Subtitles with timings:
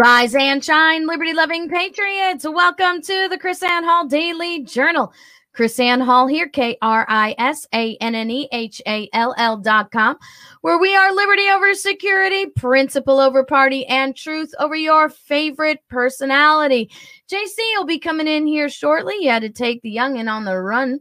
[0.00, 2.46] Rise and shine, liberty loving patriots.
[2.48, 5.12] Welcome to the KrisAnne Hall Daily Journal.
[5.54, 9.58] KrisAnne Hall here, K R I S A N N E H A L L
[9.58, 10.16] dot com,
[10.62, 16.90] where we are liberty over security, principle over party, and truth over your favorite personality.
[17.30, 19.16] JC will be coming in here shortly.
[19.18, 21.00] He had to take the youngin on the run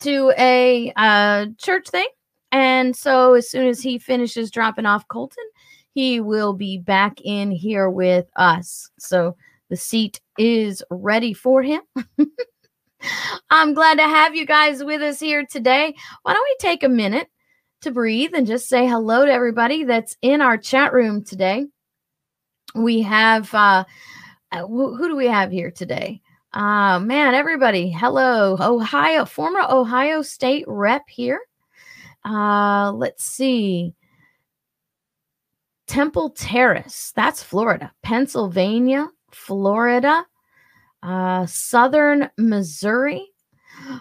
[0.00, 2.08] to a uh, church thing.
[2.52, 5.46] And so as soon as he finishes dropping off Colton,
[5.96, 8.90] he will be back in here with us.
[8.98, 9.34] So
[9.70, 11.80] the seat is ready for him.
[13.50, 15.94] I'm glad to have you guys with us here today.
[16.22, 17.30] Why don't we take a minute
[17.80, 21.64] to breathe and just say hello to everybody that's in our chat room today?
[22.74, 23.84] We have, uh,
[24.52, 26.20] uh who do we have here today?
[26.52, 28.58] Uh, man, everybody, hello.
[28.60, 31.40] Ohio, former Ohio State rep here.
[32.22, 33.94] Uh, let's see.
[35.86, 37.92] Temple Terrace, that's Florida.
[38.02, 40.24] Pennsylvania, Florida,
[41.02, 43.26] uh, Southern Missouri.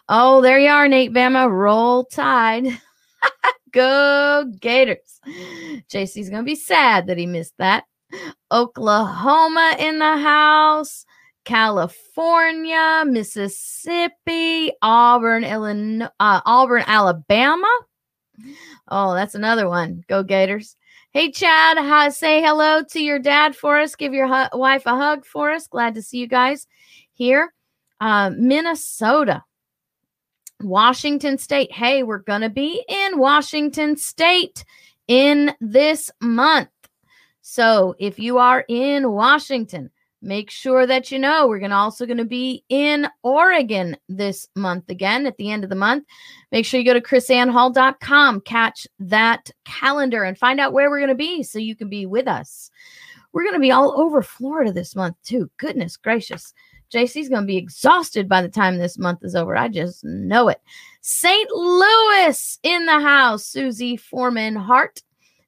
[0.10, 1.50] Oh, there you are, Nate Bama.
[1.50, 2.80] Roll Tide.
[3.72, 5.20] Go Gators.
[5.90, 7.84] JC's going to be sad that he missed that.
[8.52, 11.06] Oklahoma in the house.
[11.44, 17.70] California, Mississippi, Auburn, Illinois, uh, Auburn, Alabama.
[18.90, 20.04] Oh, that's another one.
[20.08, 20.76] Go Gators.
[21.16, 23.96] Hey, Chad, say hello to your dad for us.
[23.96, 25.66] Give your hu- wife a hug for us.
[25.66, 26.68] Glad to see you guys
[27.14, 27.54] here.
[28.02, 29.42] Uh, Minnesota,
[30.62, 31.72] Washington State.
[31.72, 34.66] Hey, we're going to be in Washington State
[35.08, 36.68] in this month.
[37.42, 39.92] So if you are in Washington,
[40.26, 44.48] make sure that you know we're going to also going to be in Oregon this
[44.56, 46.06] month again at the end of the month.
[46.52, 51.10] Make sure you go to krisannehall.com, catch that calendar and find out where we're going
[51.10, 52.72] to be so you can be with us.
[53.32, 55.50] We're going to be all over Florida this month too.
[55.58, 56.54] Goodness gracious.
[56.92, 59.56] JC's going to be exhausted by the time this month is over.
[59.56, 60.62] I just know it.
[61.02, 61.50] St.
[61.52, 63.46] Louis in the house.
[63.46, 65.04] Susie Foreman Hart.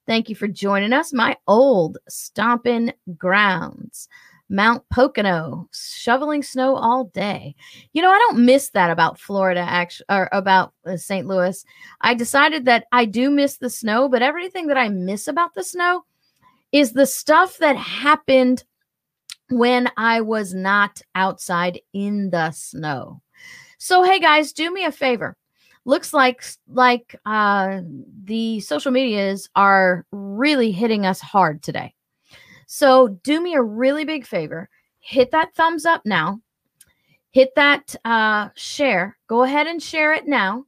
[0.06, 1.14] Thank you for joining us.
[1.14, 4.08] My old stomping grounds.
[4.50, 7.56] Mount Pocono, shoveling snow all day.
[7.94, 11.28] You know, I don't miss that about Florida, actually, or about uh, St.
[11.28, 11.64] Louis.
[12.02, 15.64] I decided that I do miss the snow, but everything that I miss about the
[15.64, 16.06] snow
[16.72, 18.64] is the stuff that happened
[19.50, 23.22] when I was not outside in the snow.
[23.78, 25.36] So, hey guys, do me a favor.
[25.86, 27.82] Looks like like uh,
[28.24, 31.94] the social medias are really hitting us hard today.
[32.68, 34.70] So do me a really big favor
[35.08, 36.42] hit that thumbs up now,
[37.32, 39.18] hit that uh, share.
[39.28, 40.66] Go ahead and share it now.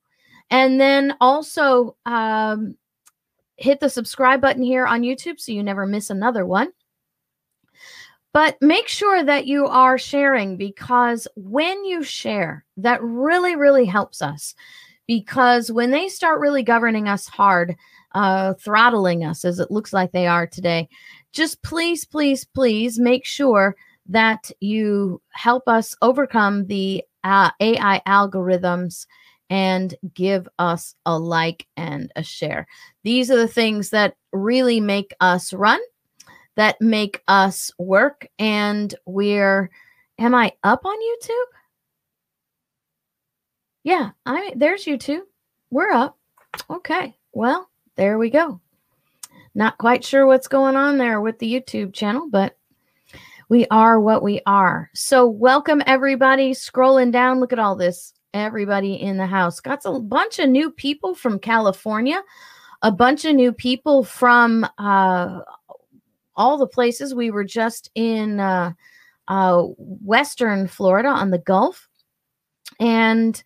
[0.49, 2.75] And then also um,
[3.57, 6.71] hit the subscribe button here on YouTube so you never miss another one.
[8.31, 14.21] But make sure that you are sharing because when you share, that really, really helps
[14.21, 14.55] us.
[15.05, 17.75] Because when they start really governing us hard,
[18.13, 20.87] uh, throttling us as it looks like they are today,
[21.31, 23.75] just please, please, please make sure
[24.07, 29.05] that you help us overcome the uh, AI algorithms
[29.49, 32.67] and give us a like and a share.
[33.03, 35.79] These are the things that really make us run,
[36.55, 38.27] that make us work.
[38.37, 39.69] And we're,
[40.17, 41.45] am I up on YouTube?
[43.83, 45.21] Yeah, I there's YouTube.
[45.71, 46.17] We're up.
[46.69, 47.15] Okay.
[47.31, 47.68] Well,
[47.99, 48.61] there we go.
[49.53, 52.55] Not quite sure what's going on there with the YouTube channel, but
[53.49, 54.89] we are what we are.
[54.93, 56.53] So, welcome everybody.
[56.53, 58.13] Scrolling down, look at all this.
[58.33, 59.59] Everybody in the house.
[59.59, 62.23] Got a bunch of new people from California,
[62.83, 65.41] a bunch of new people from uh,
[66.37, 67.13] all the places.
[67.13, 68.71] We were just in uh,
[69.27, 71.89] uh, Western Florida on the Gulf.
[72.79, 73.43] And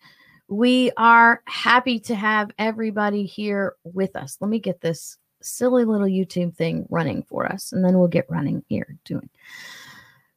[0.48, 4.36] we are happy to have everybody here with us.
[4.40, 8.30] Let me get this silly little YouTube thing running for us, and then we'll get
[8.30, 9.28] running here doing.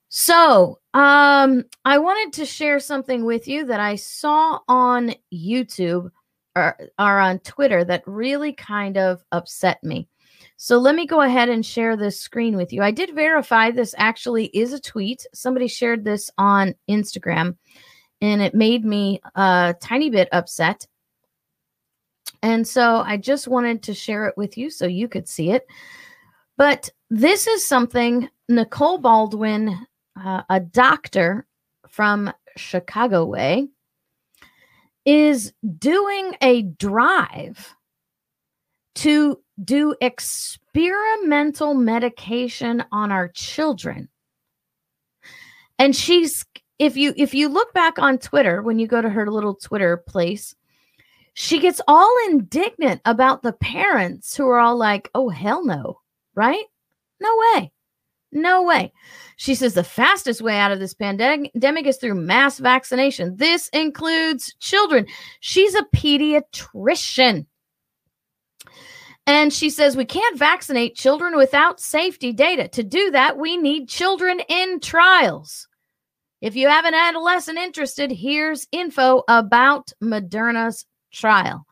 [0.09, 6.09] So, um, I wanted to share something with you that I saw on YouTube
[6.55, 10.07] or, or on Twitter that really kind of upset me.
[10.55, 12.81] So let me go ahead and share this screen with you.
[12.81, 15.25] I did verify this actually is a tweet.
[15.33, 17.57] Somebody shared this on Instagram
[18.21, 20.87] and it made me a tiny bit upset.
[22.41, 25.65] And so I just wanted to share it with you so you could see it.
[26.57, 29.85] But this is something Nicole Baldwin,
[30.19, 31.45] uh, a doctor
[31.87, 33.67] from Chicago Way,
[35.05, 37.73] is doing a drive
[38.95, 44.09] to do experimental medication on our children
[45.79, 46.45] And she's
[46.79, 49.97] if you if you look back on Twitter when you go to her little Twitter
[49.97, 50.55] place,
[51.33, 55.99] she gets all indignant about the parents who are all like, "Oh hell no."
[56.35, 56.65] Right?
[57.19, 57.71] No way.
[58.31, 58.93] No way.
[59.37, 63.35] She says the fastest way out of this pandemic is through mass vaccination.
[63.37, 65.07] This includes children.
[65.39, 67.45] She's a pediatrician.
[69.25, 72.67] And she says we can't vaccinate children without safety data.
[72.69, 75.66] To do that, we need children in trials.
[76.41, 81.65] If you have an adolescent interested, here's info about Moderna's trial.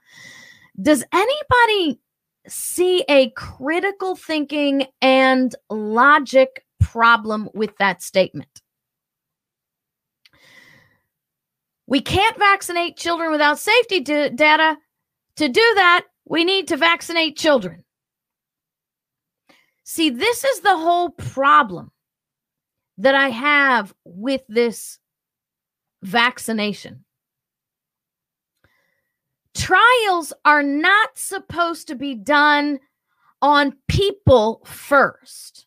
[0.82, 2.00] Does anybody
[2.48, 8.62] see a critical thinking and logic problem with that statement.
[11.88, 14.78] We can't vaccinate children without safety d- data.
[15.38, 17.84] To do that, we need to vaccinate children.
[19.84, 21.92] See, this is the whole problem
[22.98, 25.00] that I have with this
[26.04, 27.04] vaccination.
[29.54, 32.80] Trials are not supposed to be done
[33.42, 35.66] on people first.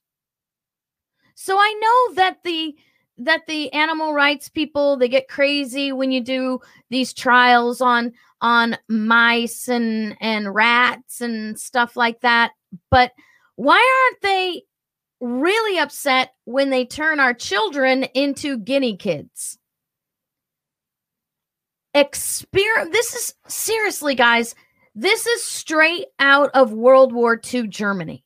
[1.35, 2.77] So I know that the
[3.21, 8.77] that the animal rights people they get crazy when you do these trials on on
[8.89, 12.53] mice and and rats and stuff like that.
[12.91, 13.13] But
[13.57, 14.63] why aren't they
[15.21, 19.59] really upset when they turn our children into guinea kids?
[21.95, 24.55] Exper- this is seriously, guys,
[24.95, 28.25] this is straight out of World War II Germany.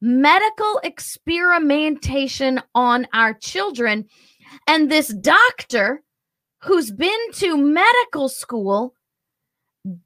[0.00, 4.06] Medical experimentation on our children.
[4.66, 6.02] And this doctor
[6.62, 8.94] who's been to medical school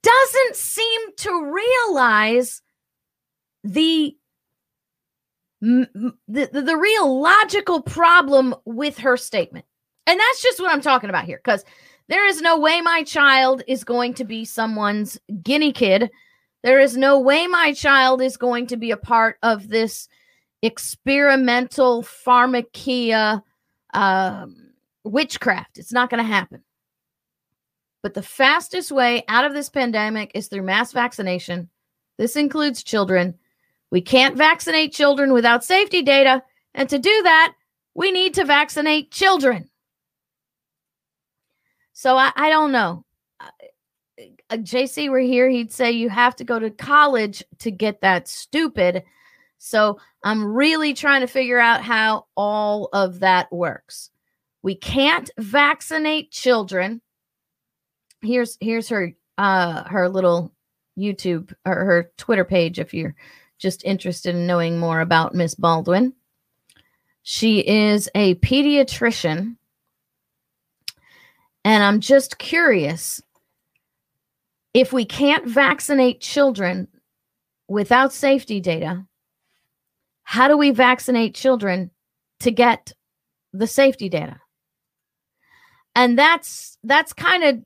[0.01, 2.61] doesn't seem to realize
[3.63, 4.15] the
[5.63, 9.65] the, the, real logical problem with her statement.
[10.05, 11.63] And that's just what I'm talking about here because
[12.09, 16.11] there is no way my child is going to be someone's guinea kid.
[16.63, 20.09] There is no way my child is going to be a part of this
[20.61, 23.41] experimental pharmakia
[23.93, 24.73] um,
[25.05, 25.77] witchcraft.
[25.77, 26.61] It's not going to happen.
[28.01, 31.69] But the fastest way out of this pandemic is through mass vaccination.
[32.17, 33.35] This includes children.
[33.93, 36.41] We can't vaccinate children without safety data.
[36.73, 37.53] And to do that,
[37.93, 39.69] we need to vaccinate children.
[41.91, 43.05] So I, I don't know.
[43.39, 48.01] Uh, uh JC were here, he'd say you have to go to college to get
[48.01, 49.03] that stupid.
[49.59, 54.09] So I'm really trying to figure out how all of that works.
[54.63, 56.99] We can't vaccinate children.
[58.23, 60.51] Here's here's her uh her little
[60.97, 63.15] YouTube or her Twitter page if you're
[63.63, 66.13] just interested in knowing more about Miss Baldwin.
[67.23, 69.55] She is a pediatrician
[71.65, 73.21] and I'm just curious
[74.73, 76.89] if we can't vaccinate children
[77.69, 79.05] without safety data,
[80.23, 81.89] how do we vaccinate children
[82.41, 82.91] to get
[83.53, 84.41] the safety data?
[85.95, 87.63] And that's that's kind of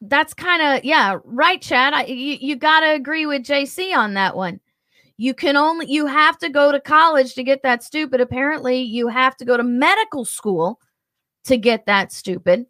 [0.00, 1.94] that's kind of yeah, right Chad.
[1.94, 4.60] I, you you got to agree with JC on that one.
[5.18, 8.20] You can only you have to go to college to get that stupid.
[8.20, 10.80] Apparently, you have to go to medical school
[11.44, 12.66] to get that stupid.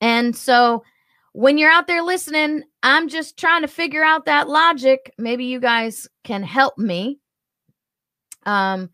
[0.00, 0.84] And so
[1.32, 5.12] when you're out there listening, I'm just trying to figure out that logic.
[5.18, 7.18] Maybe you guys can help me.
[8.44, 8.90] Um,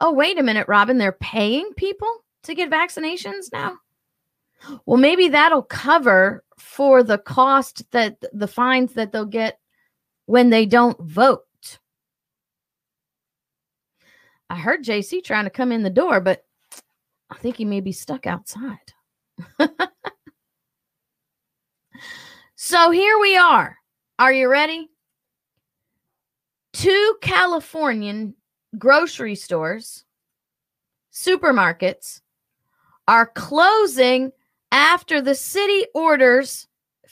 [0.00, 3.78] oh, wait a minute, Robin, they're paying people to get vaccinations now.
[4.84, 9.58] Well, maybe that'll cover for the cost that the fines that they'll get
[10.26, 11.45] when they don't vote.
[14.48, 16.44] I heard JC trying to come in the door, but
[17.30, 18.92] I think he may be stuck outside.
[22.68, 23.78] So here we are.
[24.18, 24.88] Are you ready?
[26.72, 28.34] Two Californian
[28.76, 30.04] grocery stores,
[31.12, 32.22] supermarkets
[33.06, 34.32] are closing
[34.72, 36.66] after the city orders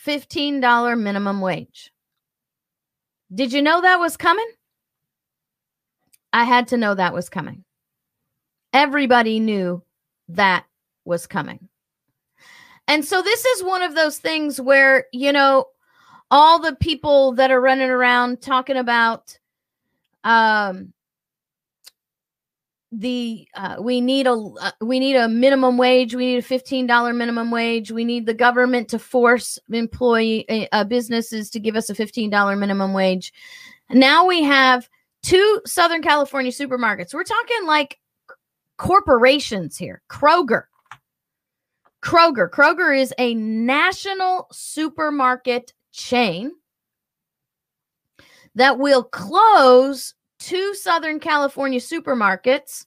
[0.05, 1.93] $15 minimum wage.
[3.33, 4.51] Did you know that was coming?
[6.35, 7.65] I had to know that was coming.
[8.73, 9.83] Everybody knew
[10.29, 10.67] that
[11.05, 11.69] was coming.
[12.89, 15.67] And so this is one of those things where, you know,
[16.33, 19.39] all the people that are running around talking about
[20.25, 20.93] um
[22.91, 27.17] the uh, we need a uh, we need a minimum wage we need a $15
[27.17, 31.95] minimum wage we need the government to force employee uh, businesses to give us a
[31.95, 33.33] $15 minimum wage
[33.91, 34.89] now we have
[35.25, 37.99] two southern california supermarkets we're talking like
[38.77, 40.03] corporations here.
[40.09, 40.65] Kroger.
[42.03, 42.51] Kroger.
[42.51, 46.53] Kroger is a national supermarket chain
[48.55, 52.87] that will close two Southern California supermarkets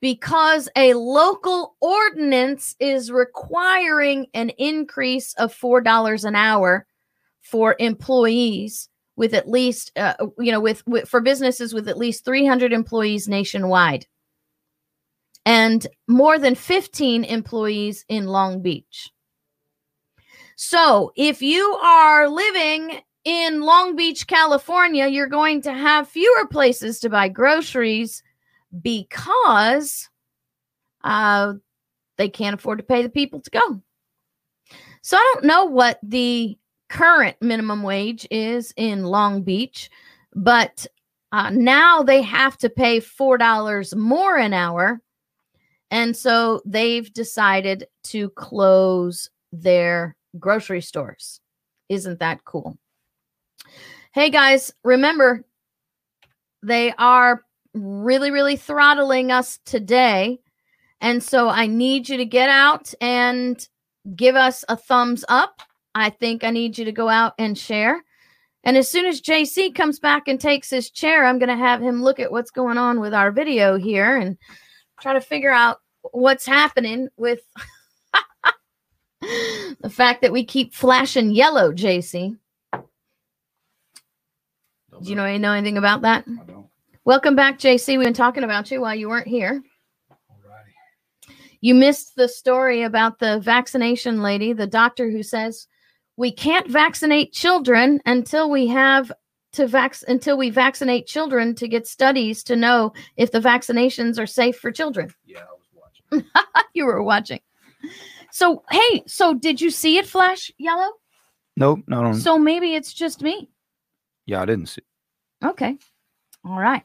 [0.00, 6.86] because a local ordinance is requiring an increase of $4 an hour
[7.40, 8.87] for employees
[9.18, 13.28] with at least uh, you know with, with for businesses with at least 300 employees
[13.28, 14.06] nationwide
[15.44, 19.10] and more than 15 employees in Long Beach.
[20.56, 27.00] So, if you are living in Long Beach, California, you're going to have fewer places
[27.00, 28.22] to buy groceries
[28.82, 30.10] because
[31.02, 31.54] uh,
[32.18, 33.80] they can't afford to pay the people to go.
[35.00, 36.58] So, I don't know what the
[36.88, 39.90] current minimum wage is in Long Beach,
[40.34, 40.86] but
[41.32, 45.00] uh, now they have to pay $4 more an hour
[45.90, 51.40] and so they've decided to close their grocery stores.
[51.88, 52.76] Isn't that cool?
[54.12, 55.44] Hey guys, remember
[56.62, 60.40] they are really, really throttling us today.
[61.00, 63.66] And so I need you to get out and
[64.16, 65.62] give us a thumbs up.
[65.94, 68.02] I think I need you to go out and share.
[68.64, 71.80] And as soon as JC comes back and takes his chair, I'm going to have
[71.80, 74.36] him look at what's going on with our video here and
[75.00, 77.40] try to figure out what's happening with
[79.20, 82.36] the fact that we keep flashing yellow, JC.
[82.72, 86.24] Do you know, know anything about that?
[86.28, 86.66] I don't.
[87.04, 87.96] Welcome back, JC.
[87.96, 89.62] We've been talking about you while you weren't here.
[90.12, 91.32] Alrighty.
[91.60, 95.68] You missed the story about the vaccination lady, the doctor who says
[96.18, 99.10] we can't vaccinate children until we have
[99.52, 104.26] to vac until we vaccinate children to get studies to know if the vaccinations are
[104.26, 105.14] safe for children.
[105.24, 106.28] Yeah, I was watching.
[106.74, 107.40] you were watching.
[108.32, 110.90] So, hey, so did you see it flash yellow?
[111.56, 112.14] Nope, not on.
[112.16, 113.48] So maybe it's just me.
[114.26, 114.82] yeah, I didn't see.
[115.42, 115.78] Okay.
[116.44, 116.82] All right.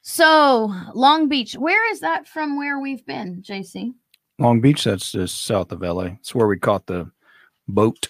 [0.00, 3.92] So, Long Beach, where is that from where we've been, JC?
[4.38, 6.16] Long Beach, that's just south of LA.
[6.20, 7.10] It's where we caught the
[7.70, 8.08] boat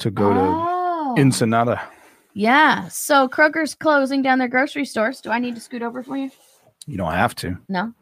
[0.00, 1.14] to go oh.
[1.14, 1.80] to Ensenada.
[2.34, 2.88] Yeah.
[2.88, 5.20] So, Kroger's closing down their grocery stores.
[5.20, 6.30] Do I need to scoot over for you?
[6.86, 7.58] You don't have to.
[7.68, 7.92] No.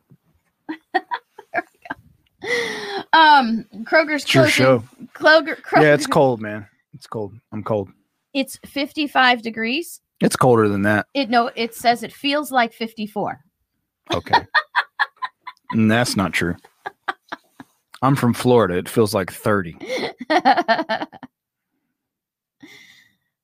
[0.69, 1.03] there
[1.55, 1.61] we
[2.43, 3.03] go.
[3.13, 4.83] Um, Kroger's It's your show.
[5.15, 6.67] Kroger, Kroger, Yeah, it's cold, man.
[6.93, 7.35] It's cold.
[7.53, 7.91] I'm cold.
[8.35, 10.01] It's 55 degrees.
[10.21, 11.07] It's colder than that.
[11.15, 13.41] It no, it says it feels like 54.
[14.13, 14.35] Okay.
[15.73, 16.57] and that's not true.
[18.05, 18.77] I'm from Florida.
[18.77, 19.79] It feels like 30.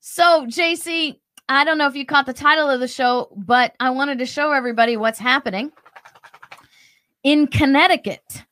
[0.00, 3.88] so, JC, I don't know if you caught the title of the show, but I
[3.88, 5.73] wanted to show everybody what's happening
[7.23, 8.45] in Connecticut.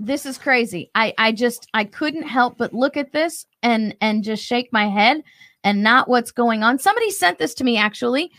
[0.00, 0.90] This is crazy.
[0.94, 4.88] I I just I couldn't help but look at this and and just shake my
[4.88, 5.22] head
[5.62, 6.78] and not what's going on.
[6.78, 8.30] Somebody sent this to me actually,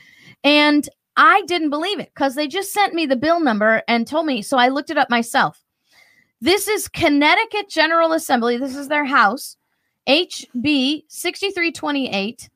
[0.43, 4.25] and I didn't believe it because they just sent me the bill number and told
[4.25, 4.41] me.
[4.41, 5.61] So I looked it up myself.
[6.41, 8.55] This is Connecticut General Assembly.
[8.55, 9.57] This is their house,
[10.07, 12.49] HB 6328,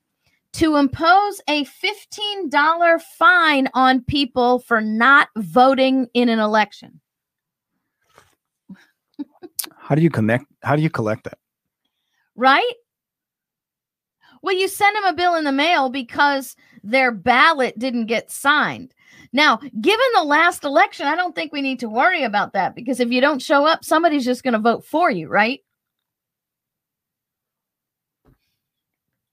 [0.53, 7.01] to impose a $15 fine on people for not voting in an election.
[9.77, 10.45] How do you connect?
[10.61, 11.37] How do you collect that?
[12.37, 12.73] Right?
[14.41, 18.93] Well, you send them a bill in the mail because their ballot didn't get signed.
[19.33, 22.99] Now, given the last election, I don't think we need to worry about that because
[22.99, 25.61] if you don't show up, somebody's just going to vote for you, right?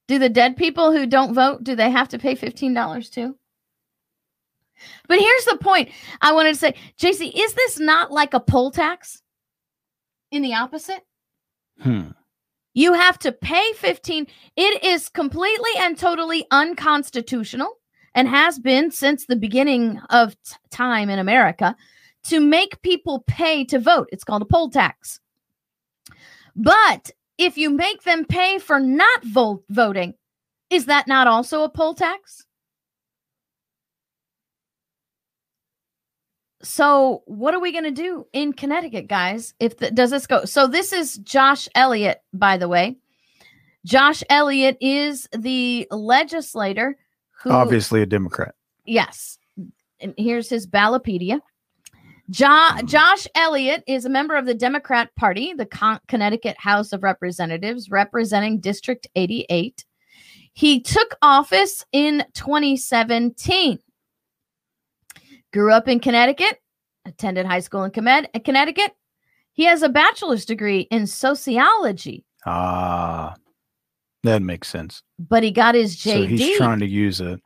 [0.07, 3.37] Do the dead people who don't vote, do they have to pay $15 too?
[5.07, 5.89] But here's the point
[6.19, 9.21] I wanted to say, JC, is this not like a poll tax
[10.31, 11.05] in the opposite?
[11.79, 12.09] Hmm.
[12.73, 14.25] You have to pay 15.
[14.55, 17.77] It is completely and totally unconstitutional
[18.13, 21.75] and has been since the beginning of t- time in America
[22.23, 24.09] to make people pay to vote.
[24.11, 25.19] It's called a poll tax.
[26.55, 30.13] But if you make them pay for not voting,
[30.69, 32.45] is that not also a poll tax?
[36.63, 39.55] So, what are we going to do in Connecticut, guys?
[39.59, 40.45] If the, does this go?
[40.45, 42.97] So, this is Josh Elliott, by the way.
[43.83, 46.97] Josh Elliott is the legislator
[47.43, 48.55] who Obviously a Democrat.
[48.85, 49.37] Yes.
[49.99, 51.39] And here's his Ballotpedia.
[52.29, 57.03] Jo- Josh Elliott is a member of the Democrat Party, the Con- Connecticut House of
[57.03, 59.85] Representatives, representing District 88.
[60.53, 63.79] He took office in 2017.
[65.53, 66.57] Grew up in Connecticut,
[67.05, 68.91] attended high school in Connecticut.
[69.53, 73.35] He has a bachelor's degree in sociology, Ah,
[74.23, 75.03] that makes sense.
[75.19, 76.13] but he got his JD.
[76.13, 77.39] So he's trying to use a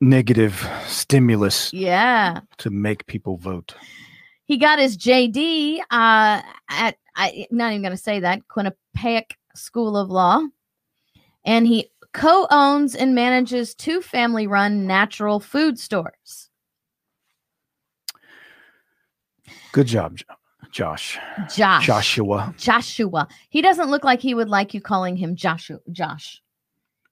[0.00, 2.40] negative stimulus yeah.
[2.58, 3.74] to make people vote.
[4.44, 9.96] He got his JD uh, at, I, not even going to say that, Quinnipiac School
[9.96, 10.42] of Law.
[11.44, 16.50] And he co owns and manages two family run natural food stores.
[19.72, 20.24] Good job, Jo-
[20.72, 21.18] Josh.
[21.54, 21.86] Josh.
[21.86, 22.54] Joshua.
[22.56, 23.28] Joshua.
[23.50, 25.78] He doesn't look like he would like you calling him Joshua.
[25.92, 26.42] Josh.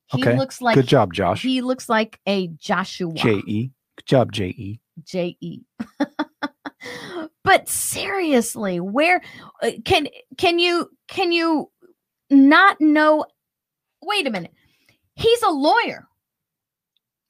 [0.07, 1.43] He Okay, looks like Good job, Josh.
[1.43, 3.13] he looks like a Joshua.
[3.15, 3.71] J E.
[3.97, 4.81] Good job, J E.
[5.05, 5.61] J E.
[7.45, 9.21] but seriously, where
[9.63, 11.71] uh, can can you can you
[12.31, 13.25] not know?
[14.03, 14.53] Wait a minute.
[15.15, 16.09] He's a lawyer,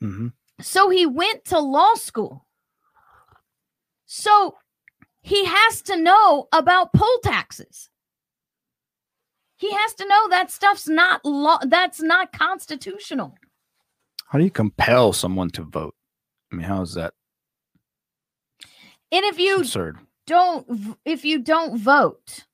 [0.01, 0.29] hmm
[0.62, 2.47] so he went to law school.
[4.07, 4.55] So
[5.23, 7.91] he has to know about poll taxes.
[9.57, 11.59] He has to know that stuff's not law.
[11.67, 13.37] That's not constitutional.
[14.27, 15.95] How do you compel someone to vote?
[16.51, 17.15] I mean, how is that
[19.13, 19.99] And if you absurd?
[20.27, 22.45] don't if you don't vote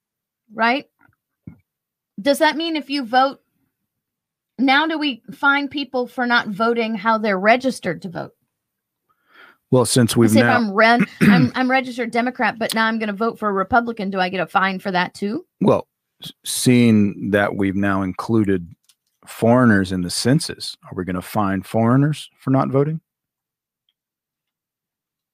[0.55, 0.87] right
[2.21, 3.43] does that mean if you vote
[4.59, 8.33] now do we find people for not voting how they're registered to vote
[9.77, 12.99] Well, since we've Say if now, i'm red I'm, I'm registered democrat but now i'm
[12.99, 15.87] going to vote for a republican do i get a fine for that too well,
[16.47, 18.75] seeing that we've now included
[19.27, 23.03] foreigners in the census, are we going to fine foreigners for not voting?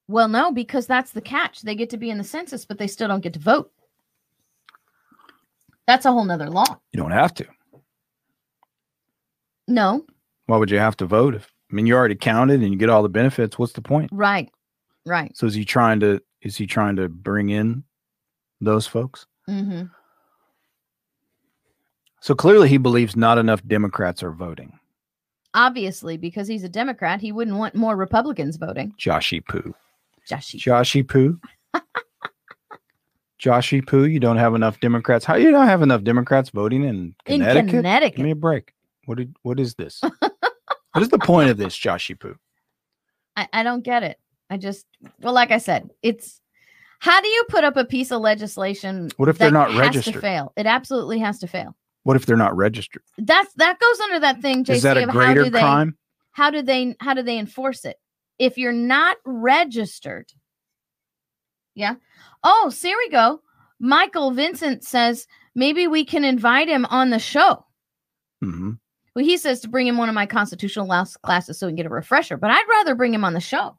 [0.09, 2.88] well no because that's the catch they get to be in the census but they
[2.88, 3.70] still don't get to vote
[5.87, 7.46] that's a whole nother law You don't have to.
[9.68, 10.05] no
[10.46, 11.37] Why would you have to vote?
[11.37, 13.58] If I mean, you already counted and you get all the benefits.
[13.58, 14.11] What's the point?
[14.12, 14.50] right
[15.06, 16.20] right So is he trying to?
[16.42, 17.82] Is he trying to bring in
[18.61, 19.26] those folks?
[19.46, 19.85] hmm
[22.20, 24.78] So clearly, he believes not enough Democrats are voting.
[25.54, 29.74] obviously because he's a democrat he wouldn't want more republicans voting Joshy Poo.
[30.30, 30.58] Joshy.
[30.61, 31.38] Joshy Poo.
[33.42, 35.24] Joshy Poo, you don't have enough Democrats.
[35.24, 37.70] How you don't have enough Democrats voting in in Connecticut?
[37.70, 38.16] Connecticut.
[38.16, 38.72] Give me a break.
[39.06, 40.00] What did, what is this?
[40.92, 42.37] what is the point of this, Joshy Poo?
[43.37, 44.18] I, I don't get it.
[44.50, 44.87] I just
[45.20, 46.40] well, like I said, it's
[47.00, 49.11] how do you put up a piece of legislation?
[49.16, 50.14] What if they're that not registered?
[50.14, 50.52] To fail.
[50.57, 51.74] It absolutely has to fail.
[52.05, 53.02] What if they're not registered?
[53.18, 54.64] That's that goes under that thing.
[54.64, 55.96] JC, is that a how greater do they crime?
[56.33, 57.96] how do they how do they enforce it?
[58.38, 60.33] If you're not registered,
[61.74, 61.94] yeah.
[62.44, 63.40] Oh, so here we go.
[63.81, 67.64] Michael Vincent says maybe we can invite him on the show.
[68.40, 68.72] hmm
[69.14, 71.77] Well, he says to bring him one of my constitutional law classes so we can
[71.77, 73.79] get a refresher, but I'd rather bring him on the show.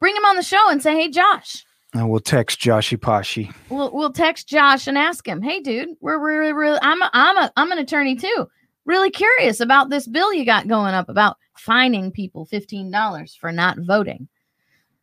[0.00, 3.52] Bring him on the show and say, "Hey, Josh." I will text Joshy Pashi.
[3.68, 7.36] We'll we'll text Josh and ask him, "Hey, dude, we're really really I'm a, I'm
[7.36, 8.46] a I'm an attorney too.
[8.84, 13.50] Really curious about this bill you got going up about fining people fifteen dollars for
[13.50, 14.28] not voting.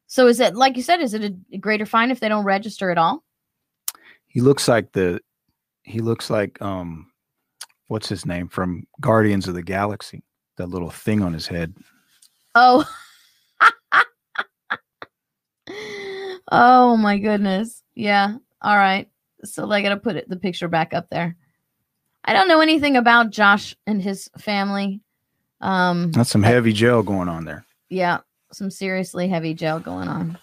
[0.08, 1.02] So is it like you said?
[1.02, 3.24] Is it a greater fine if they don't register at all?
[4.28, 5.20] He looks like the
[5.84, 7.12] he looks like um
[7.88, 10.24] what's his name from Guardians of the Galaxy.
[10.58, 11.74] That little thing on his head.
[12.56, 12.86] Oh.
[16.52, 17.82] oh my goodness.
[17.96, 18.38] Yeah.
[18.62, 19.10] All right.
[19.44, 21.36] So I got to put it, the picture back up there.
[22.24, 25.02] I don't know anything about Josh and his family.
[25.62, 27.66] Um That's some heavy gel going on there.
[27.90, 28.20] yeah,
[28.52, 30.38] some seriously heavy jail going on.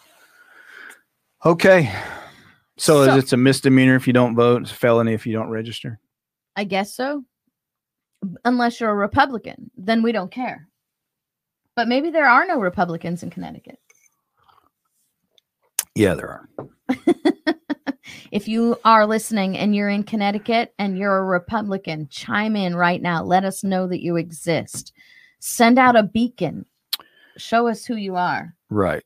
[1.45, 1.93] Okay.
[2.79, 5.51] So, So- it's a misdemeanor if you don't vote, it's a felony if you don't
[5.51, 5.99] register.
[6.57, 7.25] I guess so.
[8.45, 10.69] Unless you're a Republican, then we don't care.
[11.75, 13.79] But maybe there are no Republicans in Connecticut.
[15.95, 16.49] Yeah, there are.
[18.31, 23.01] if you are listening and you're in Connecticut and you're a Republican, chime in right
[23.03, 23.23] now.
[23.23, 24.93] Let us know that you exist.
[25.41, 26.65] Send out a beacon.
[27.37, 29.03] Show us who you are Right.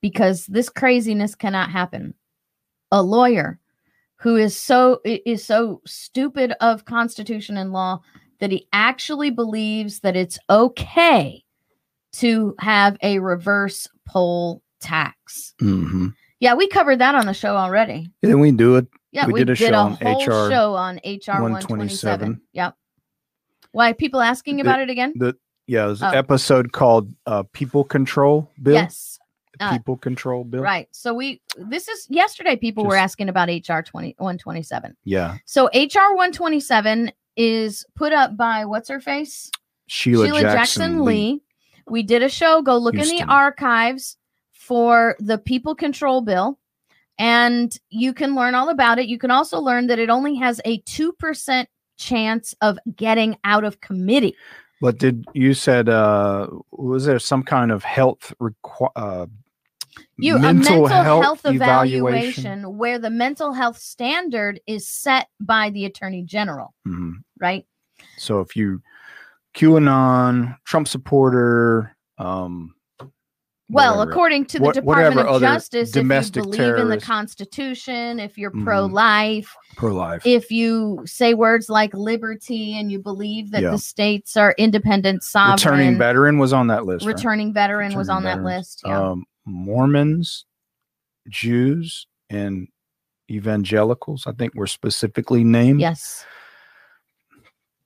[0.00, 2.14] because this craziness cannot happen.
[2.90, 3.58] A lawyer
[4.22, 8.00] who is so is so stupid of constitution and law
[8.40, 11.42] that he actually believes that it's okay
[12.12, 15.54] to have a reverse poll tax.
[15.60, 16.08] Mm-hmm.
[16.40, 18.10] Yeah, we covered that on the show already.
[18.22, 18.86] Didn't we do it?
[19.12, 21.40] Yeah, We we, did a did show a on whole HR show on HR 127.
[21.40, 22.40] 127.
[22.52, 22.74] Yep.
[23.72, 25.12] Why people asking The- about it again?
[25.16, 26.18] The yeah, it was an Oh.
[26.18, 29.11] episode called uh, "People Control Bill." Yes.
[29.60, 30.62] Uh, People Control Bill.
[30.62, 30.88] Right.
[30.92, 34.96] So we this is yesterday people were asking about HR 20 127.
[35.04, 39.50] Yeah, So HR 127 is put up by what's her face?
[39.86, 41.42] Sheila, Jackson, Lee.
[41.86, 42.62] We did a show.
[42.62, 44.16] Go look in the archives
[44.52, 46.58] for the People Control Bill,
[47.18, 49.06] and you can learn all about it.
[49.06, 51.66] You can also learn that it only has a 2%
[51.98, 54.34] chance of getting out of committee.
[54.80, 59.26] But did you said uh was there some kind of health requ- uh
[60.16, 66.22] You a mental health, evaluation, where the mental health standard is set by the attorney
[66.22, 67.16] general, Mhm.
[67.40, 67.66] right?
[68.16, 68.82] So if you
[69.54, 72.74] QAnon, Trump supporter, um
[73.68, 78.18] Well, whatever- according to the what- Department of Justice, if you believe in the Constitution,
[78.20, 78.64] if you're Mhm.
[78.64, 80.26] pro-life, pro-life.
[80.26, 83.70] if you say words like liberty and you believe that Yeah.
[83.70, 87.06] the states are independent, sovereign, Returning veteran was on that list.
[87.06, 87.14] right?
[87.14, 88.82] returning veteran was on Returning that list.
[88.84, 89.00] Yeah.
[89.00, 90.44] Um, Mormons,
[91.28, 92.68] Jews, and
[93.30, 96.24] evangelicals, I think were specifically named yes.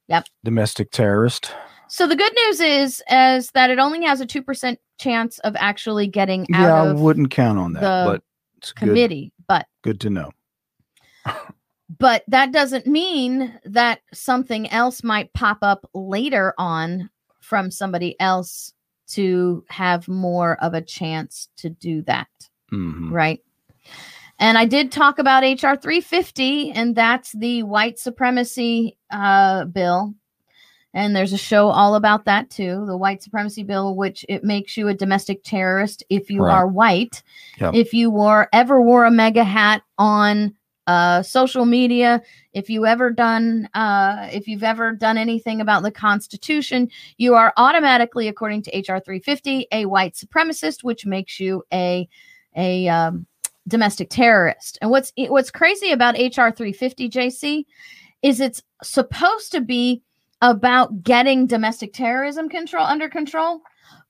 [0.08, 0.26] Yep.
[0.44, 1.52] Domestic terrorist.
[1.88, 5.54] So the good news is is that it only has a two percent chance of
[5.58, 8.22] actually getting out Yeah, I of wouldn't count on that, but
[8.58, 10.30] it's good, committee, but good to know.
[11.98, 18.72] but that doesn't mean that something else might pop up later on from somebody else
[19.08, 22.28] to have more of a chance to do that.
[22.72, 23.10] Mhm.
[23.12, 23.40] right?
[24.38, 30.14] And I did talk about HR 350, and that's the white supremacy uh, bill.
[30.92, 34.76] And there's a show all about that too, the white supremacy bill, which it makes
[34.76, 36.54] you a domestic terrorist if you Right.
[36.54, 37.22] are white.
[37.60, 37.74] Yep.
[37.74, 40.54] If you wore ever wore a MAGA hat on
[40.86, 42.22] uh, social media,
[42.52, 47.52] if you ever done, uh, if you've ever done anything about the Constitution, you are
[47.56, 52.08] automatically, according to HR 350, a white supremacist, which makes you a
[52.56, 53.26] a um,
[53.68, 54.78] domestic terrorist.
[54.80, 57.64] And what's what's crazy about HR 350 JC
[58.22, 60.02] is it's supposed to be
[60.42, 63.60] about getting domestic terrorism control under control,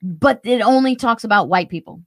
[0.01, 2.01] but it only talks about white people.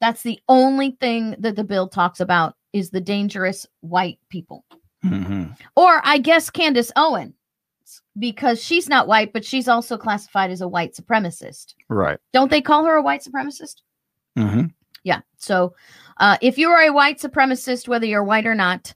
[0.00, 4.64] That's the only thing that the bill talks about is the dangerous white people.
[5.04, 5.56] Mhm.
[5.76, 7.34] Or I guess Candace Owen
[8.18, 11.74] because she's not white, but she's also classified as a white supremacist.
[11.88, 12.18] Right.
[12.32, 13.76] Don't they call her a white supremacist?
[14.36, 14.66] hmm
[15.04, 15.20] Yeah.
[15.38, 15.74] So
[16.18, 18.94] uh, if you are a white supremacist, whether you're white or not,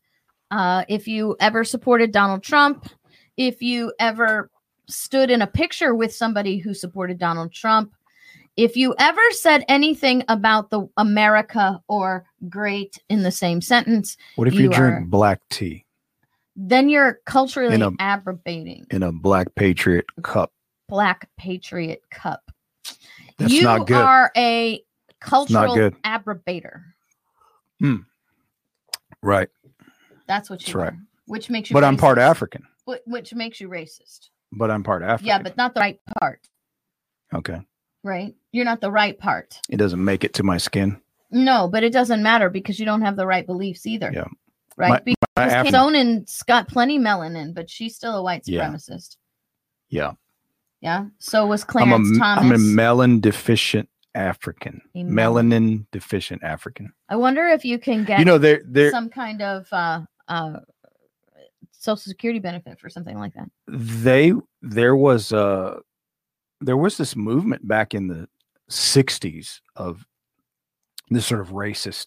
[0.51, 2.89] uh, if you ever supported Donald Trump,
[3.37, 4.51] if you ever
[4.89, 7.93] stood in a picture with somebody who supported Donald Trump,
[8.57, 14.49] if you ever said anything about the America or great in the same sentence, What
[14.49, 15.85] if you, You drink are- black tea
[16.55, 20.53] then you're culturally In a- approbating in a black patriot cup?
[20.89, 22.43] Black Patriot Cup.
[23.39, 23.97] That's you not good.
[23.97, 24.85] are a
[25.21, 25.97] cultural good.
[26.05, 26.83] approbator.
[27.81, 27.97] Hmm.
[29.23, 29.49] right.
[30.29, 30.93] That's what That's you right.
[31.27, 31.75] which makes you.
[31.75, 32.31] But I'm part racist.
[32.31, 32.67] African.
[33.07, 34.29] Which makes you racist.
[34.53, 35.27] But I'm part African.
[35.27, 36.47] Yeah, but not the right part,
[37.33, 37.63] okay.
[38.05, 38.35] right?
[38.53, 39.59] You're not the right part.
[39.71, 41.01] It doesn't make it to my skin.
[41.33, 44.13] No, but it doesn't matter because you don't have the right beliefs either.
[44.15, 44.25] Yeah.
[44.77, 44.91] Right?
[44.91, 49.17] My- because My Onen's got plenty melanin, but she's still a white supremacist.
[49.89, 50.13] yeah.
[50.83, 51.07] Yeah.
[51.19, 52.45] So was I'm Clarence a Thomas.
[52.45, 54.83] am a melon deficient African.
[54.95, 56.93] A Melanin deficient African.
[57.09, 60.59] I wonder if you can get You know, there there some kind of uh, uh,
[61.71, 63.49] social security benefit for something like that.
[63.69, 65.79] they there was uh
[66.61, 68.29] there was this movement back in the
[68.71, 70.05] 60s of
[71.11, 72.07] this sort of racist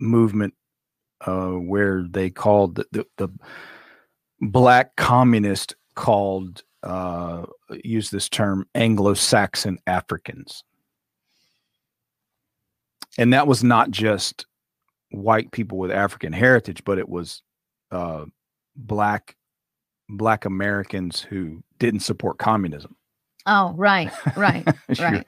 [0.00, 0.54] movement
[1.26, 3.28] uh where they called the the, the
[4.40, 7.44] black communist called uh
[7.84, 10.64] use this term anglo-saxon africans.
[13.18, 14.46] And that was not just
[15.10, 17.42] white people with african heritage but it was
[17.90, 18.24] uh
[18.74, 19.36] black
[20.08, 22.94] black americans who didn't support communism.
[23.44, 24.64] Oh, right, right,
[25.00, 25.26] right.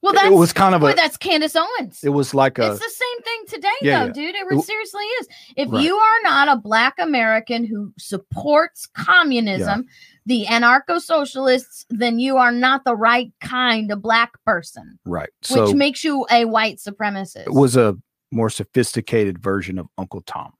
[0.00, 2.00] Well, that's, it was kind of a that's Candace Owens.
[2.04, 4.12] it was like a it's the same thing today, Yeah, though, yeah.
[4.12, 4.34] dude.
[4.36, 5.28] It, w- seriously is.
[5.56, 5.82] If Right.
[5.82, 9.86] you are not a Black American who supports communism,
[10.24, 15.74] the anarcho socialists, then you are not the right kind of Black person, right which
[15.74, 17.46] makes you a white supremacist.
[17.46, 17.96] it was a
[18.30, 20.52] more sophisticated version of uncle tom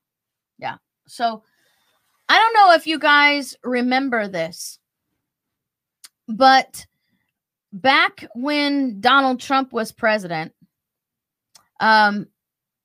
[0.59, 0.79] Yeah.
[1.07, 1.42] So
[2.29, 4.79] I don't know if you guys remember this,
[6.27, 6.87] but
[7.72, 10.52] back when Donald Trump was president,
[11.81, 12.26] um,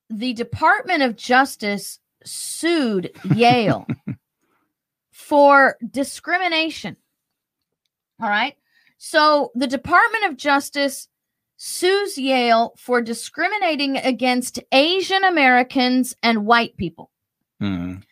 [0.10, 3.88] the Department of Justice sued Yale
[5.12, 6.96] for discrimination.
[8.22, 8.56] All right.
[8.98, 11.08] So the Department of Justice
[11.58, 17.10] sues Yale for discriminating against Asian Americans and white people.
[17.62, 18.04] Mhm.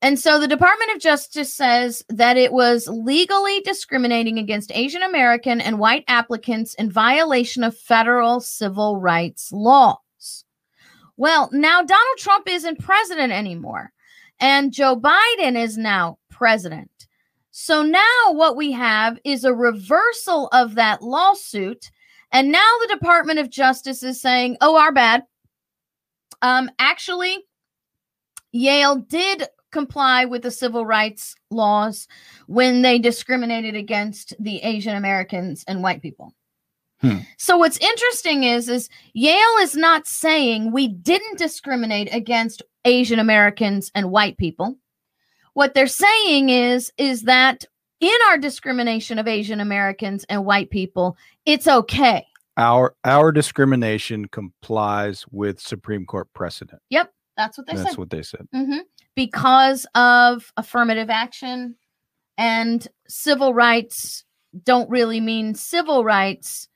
[0.00, 5.60] And so the Department of Justice says that it was legally discriminating against Asian American
[5.60, 10.44] and white applicants in violation of federal civil rights laws.
[11.16, 13.92] Well, now Donald Trump isn't president anymore,
[14.38, 17.08] and Joe Biden is now president.
[17.50, 21.90] So now what we have is a reversal of that lawsuit.
[22.30, 25.24] And now the Department of Justice is saying, oh, our bad.
[26.40, 27.38] Um, actually,
[28.52, 32.08] Yale did comply with the civil rights laws
[32.46, 36.34] when they discriminated against the Asian Americans and white people.
[37.00, 37.18] Hmm.
[37.36, 43.90] So what's interesting is is Yale is not saying we didn't discriminate against Asian Americans
[43.94, 44.76] and white people.
[45.54, 47.64] What they're saying is is that
[48.00, 52.26] in our discrimination of Asian Americans and white people, it's okay.
[52.56, 56.82] Our our discrimination complies with Supreme Court precedent.
[57.38, 57.88] That's what they That's said.
[57.90, 58.48] That's what they said.
[58.52, 58.78] hmm
[59.14, 61.76] Because of affirmative action
[62.36, 64.24] and civil rights
[64.64, 66.68] don't really mean civil rights.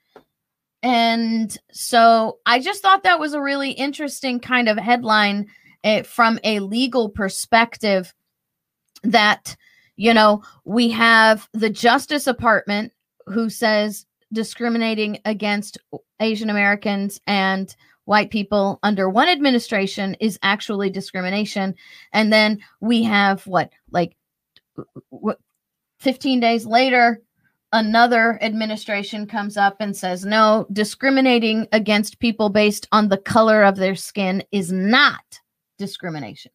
[0.80, 5.48] And so I just thought that was a really interesting kind of headline
[5.82, 8.14] eh, from a legal perspective
[9.02, 9.56] that,
[9.96, 12.92] you know, we have the Justice Department
[13.26, 15.76] who says discriminating against
[16.20, 21.74] Asian Americans and white people under one administration is actually discrimination.
[22.12, 24.16] And then we have what like
[25.10, 25.38] what
[26.00, 27.20] 15 days later
[27.72, 33.76] another administration comes up and says no discriminating against people based on the color of
[33.76, 35.40] their skin is not
[35.78, 36.52] discrimination.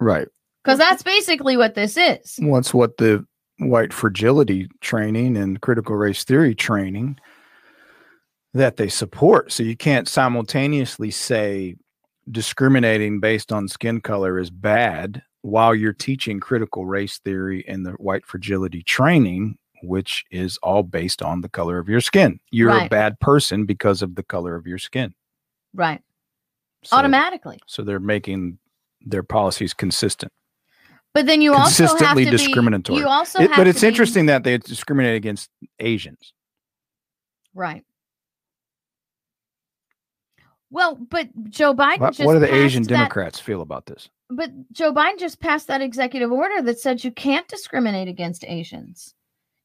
[0.00, 0.28] Right.
[0.64, 2.36] because that's basically what this is.
[2.40, 3.24] What's what the
[3.58, 7.18] white fragility training and critical race theory training
[8.54, 9.52] that they support.
[9.52, 11.76] So you can't simultaneously say
[12.30, 17.92] discriminating based on skin color is bad while you're teaching critical race theory and the
[17.92, 22.38] white fragility training, which is all based on the color of your skin.
[22.50, 25.14] You're a bad person because of the color of your skin.
[25.72, 26.02] right
[26.82, 28.58] So, automatically So they're making
[29.00, 30.32] their policies consistent.
[31.14, 32.98] but then you also have Consistently to be- discriminatory.
[32.98, 36.32] you also It- but it's be- interesting that they discriminate against Asians.
[37.54, 37.84] right
[40.70, 44.08] well but joe biden What, just what do the Asian that- Democrats feel about this?
[44.32, 49.12] But Joe Biden just passed that executive order that said you can't discriminate against Asians.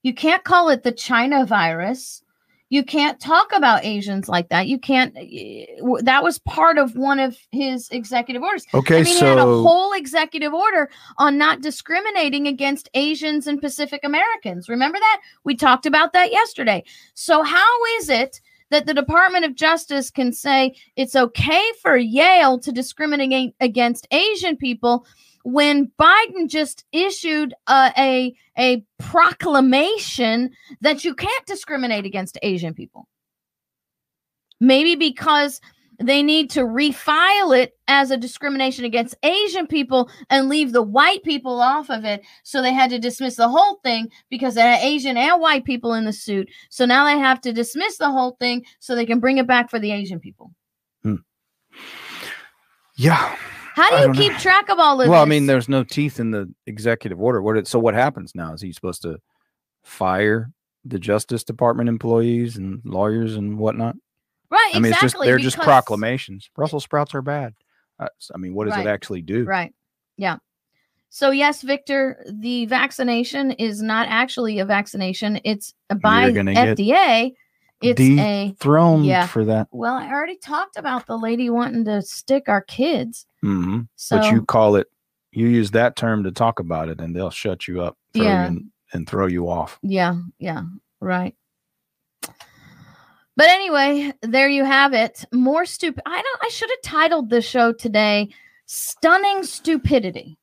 [0.02, 2.24] You can't call it the China virus.
[2.70, 4.65] You can't talk about Asians like that.
[4.65, 5.15] You can't.
[5.15, 5.68] eh,
[6.02, 8.65] That was part of one of his executive orders.
[8.74, 10.89] Okay, I mean, he had a whole executive order
[11.20, 14.68] on not discriminating against Asians and Pacific Americans.
[14.68, 15.22] Remember that?
[15.44, 16.84] We talked about that yesterday.
[17.13, 18.41] So, how is it
[18.76, 24.58] that the Department of Justice can say it's okay for Yale to discriminate against Asian
[24.58, 25.08] people
[25.46, 33.08] when Biden just issued a, a, a proclamation that you can't discriminate against Asian people?
[34.60, 35.62] Maybe because
[36.00, 41.24] they need to refile it as a discrimination against Asian people and leave the white
[41.24, 42.22] people off of it.
[42.44, 45.94] So they had to dismiss the whole thing because they had Asian and white people
[45.94, 46.50] in the suit.
[46.70, 49.70] So now they have to dismiss the whole thing so they can bring it back
[49.70, 50.52] for the Asian people.
[51.04, 51.16] Hmm.
[52.96, 53.36] yeah.
[53.76, 54.22] How do you don't know.
[54.22, 55.10] keep track of all of this?
[55.10, 57.42] Well, I mean, there's no teeth in the executive order.
[57.42, 57.58] What?
[57.58, 58.54] It, so what happens now?
[58.54, 59.18] Is he supposed to
[59.84, 60.52] fire
[60.86, 63.98] the Justice Department employees and lawyers and whatnot?
[64.65, 66.49] Right, I mean, it's just they're just proclamations.
[66.56, 67.54] Brussels sprouts are bad.
[67.99, 68.86] Uh, I mean, what does Right.
[68.86, 69.45] it actually do?
[69.45, 69.73] Right.
[70.17, 70.38] Yeah.
[71.10, 75.39] So yes, Victor, the vaccination is not actually a vaccination.
[75.45, 77.32] It's by FDA.
[77.82, 79.28] It's a Thrown Yeah.
[79.28, 79.67] for that.
[79.71, 83.25] well, I already talked about the lady wanting to stick our kids.
[83.43, 83.82] Mm-hmm.
[83.95, 84.88] So but you call it,
[85.32, 88.41] you use that term to talk about it, and they'll shut you up, throw Yeah.
[88.43, 89.78] you in, and throw you off.
[89.84, 90.63] Yeah, yeah,
[90.99, 91.36] right.
[93.38, 95.26] But anyway, there you have it.
[95.34, 96.04] More stupid.
[96.06, 96.39] I don't.
[96.43, 98.30] I should have titled the show today
[98.65, 100.38] "Stunning Stupidity."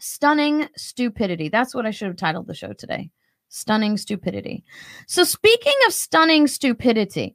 [0.00, 1.48] Stunning stupidity.
[1.48, 3.10] That's what I should have titled the show today.
[3.48, 4.64] Stunning stupidity.
[5.08, 7.34] So speaking of stunning stupidity,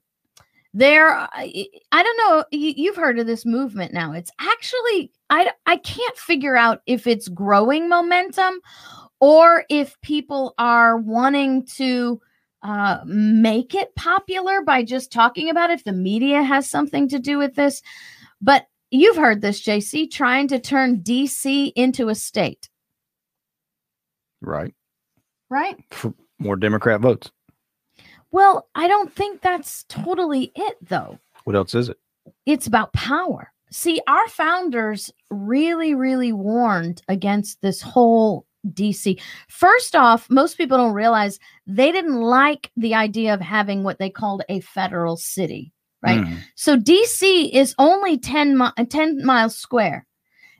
[0.73, 1.09] there.
[1.13, 2.45] I, I don't know.
[2.51, 4.13] You, you've heard of this movement now.
[4.13, 5.11] It's actually.
[5.29, 8.59] I I can't figure out if it's growing momentum
[9.19, 12.21] or if people are wanting to
[12.63, 17.19] uh, make it popular by just talking about it, if the media has something to
[17.19, 17.81] do with this.
[18.41, 22.69] But you've heard this, JC, trying to turn DC into a state,
[24.41, 24.73] Right.
[25.49, 25.77] right?
[25.91, 27.31] For more Democrat votes.
[28.31, 31.19] Well, I don't think that's totally it, though.
[31.43, 31.97] What else is it?
[32.45, 33.51] It's about power.
[33.71, 39.19] See, our founders really, really warned against this whole DC.
[39.49, 44.09] First off, most people don't realize they didn't like the idea of having what they
[44.09, 46.21] called a federal city, right?
[46.21, 46.37] Mhm.
[46.55, 50.05] So DC is only 10, mi- uh, 10 miles square.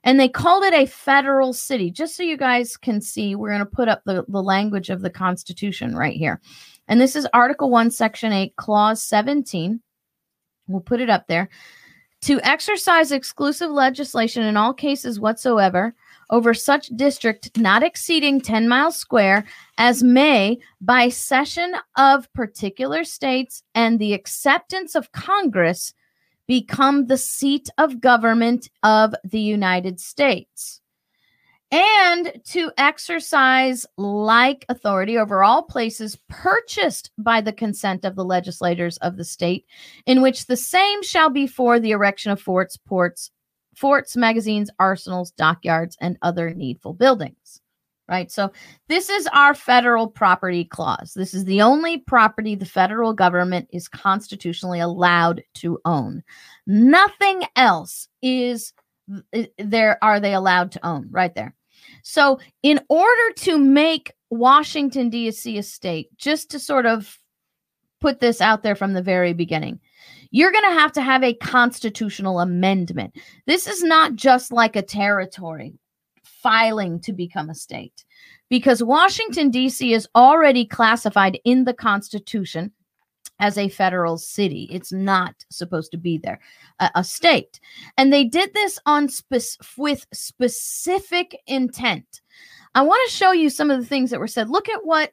[0.06, 1.90] And they called it a federal city.
[1.90, 5.02] Just so you guys can see, we're going to put up the, the language of
[5.02, 6.42] the Constitution right here.
[6.90, 9.82] And this is Article 1, Section 8, Clause 17.
[10.68, 11.48] We'll put it up there.
[12.24, 15.96] To exercise exclusive legislation in all cases whatsoever
[16.30, 19.46] over such district not exceeding 10 miles square
[19.78, 25.94] as may, by cession of particular states and the acceptance of Congress,
[26.48, 30.82] become the seat of government of the United States.
[31.72, 38.98] And to exercise like authority over all places purchased by the consent of the legislators
[38.98, 39.66] of the state,
[40.06, 43.32] in which the same shall be for the erection of forts, ports,
[43.76, 47.62] forts, magazines, arsenals, dockyards, and other needful buildings.
[48.10, 48.30] Right.
[48.30, 48.52] So
[48.90, 51.14] this is our federal property clause.
[51.16, 56.22] This is the only property the federal government is constitutionally allowed to own.
[56.68, 58.74] Nothing else is
[59.58, 61.56] there are they allowed to own right there.
[62.04, 65.58] So in order to make Washington D.C.
[65.58, 67.18] a state, just to sort of
[68.02, 69.80] put this out there from the very beginning,
[70.34, 73.16] you're going to have to have a constitutional amendment.
[73.46, 75.76] This is not just like a territory
[76.24, 78.04] filing to become a state
[78.50, 79.94] because Washington, D.C.
[79.94, 82.72] is already classified in the Constitution
[83.40, 84.68] as a federal city.
[84.72, 86.40] It's not supposed to be there,
[86.80, 87.60] a, a state.
[87.96, 92.22] And they did this on spec- with specific intent.
[92.74, 94.50] I want to show you some of the things that were said.
[94.50, 95.12] Look at what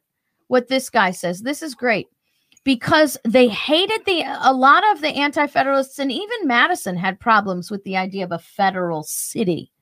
[0.48, 1.42] what this guy says.
[1.42, 2.08] This is great
[2.64, 7.82] because they hated the a lot of the anti-federalists and even Madison had problems with
[7.84, 9.72] the idea of a federal city.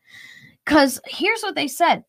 [0.65, 2.05] Cuz here's what they said.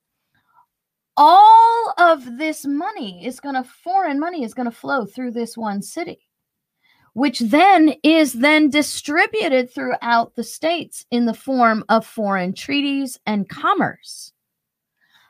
[1.17, 5.57] All of this money is going to foreign money is going to flow through this
[5.57, 6.29] one city
[7.13, 13.49] which then is then distributed throughout the states in the form of foreign treaties and
[13.49, 14.31] commerce.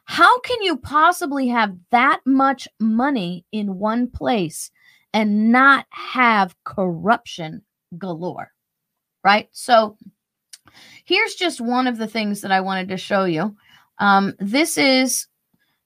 [0.05, 4.71] How can you possibly have that much money in one place
[5.14, 7.62] and not have corruption
[7.97, 8.51] galore?
[9.24, 9.49] Right?
[9.51, 9.97] So
[11.05, 13.55] here's just one of the things that I wanted to show you.
[13.99, 15.28] Um, this is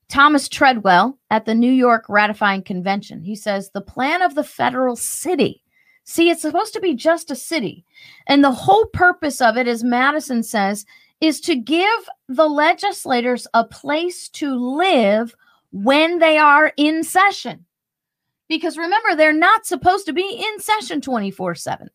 [0.09, 3.23] Thomas Treadwell at the New York Ratifying Convention.
[3.23, 5.63] He says the plan of the federal city.
[6.03, 7.85] See, it's supposed to be just a city.
[8.27, 10.85] And the whole purpose of it, as Madison says,
[11.21, 15.35] is to give the legislators a place to live
[15.71, 17.65] when they are in session.
[18.53, 21.89] Because remember, they're not supposed to be in session 24 7.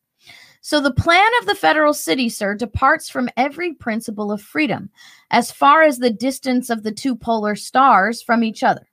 [0.61, 4.91] So the plan of the federal city, sir, departs from every principle of freedom
[5.31, 8.89] as far as the distance of the two polar stars from each other.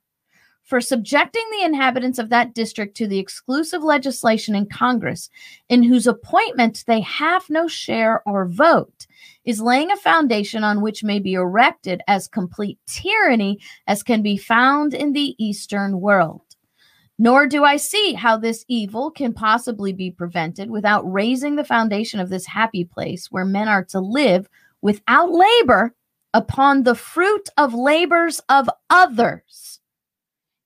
[0.62, 5.28] For subjecting the inhabitants of that district to the exclusive legislation in Congress,
[5.68, 9.08] in whose appointment they have no share or vote,
[9.44, 13.58] is laying a foundation on which may be erected as complete tyranny
[13.88, 16.45] as can be found in the Eastern world.
[17.18, 22.20] Nor do I see how this evil can possibly be prevented without raising the foundation
[22.20, 24.48] of this happy place where men are to live
[24.82, 25.94] without labor
[26.34, 29.80] upon the fruit of labors of others.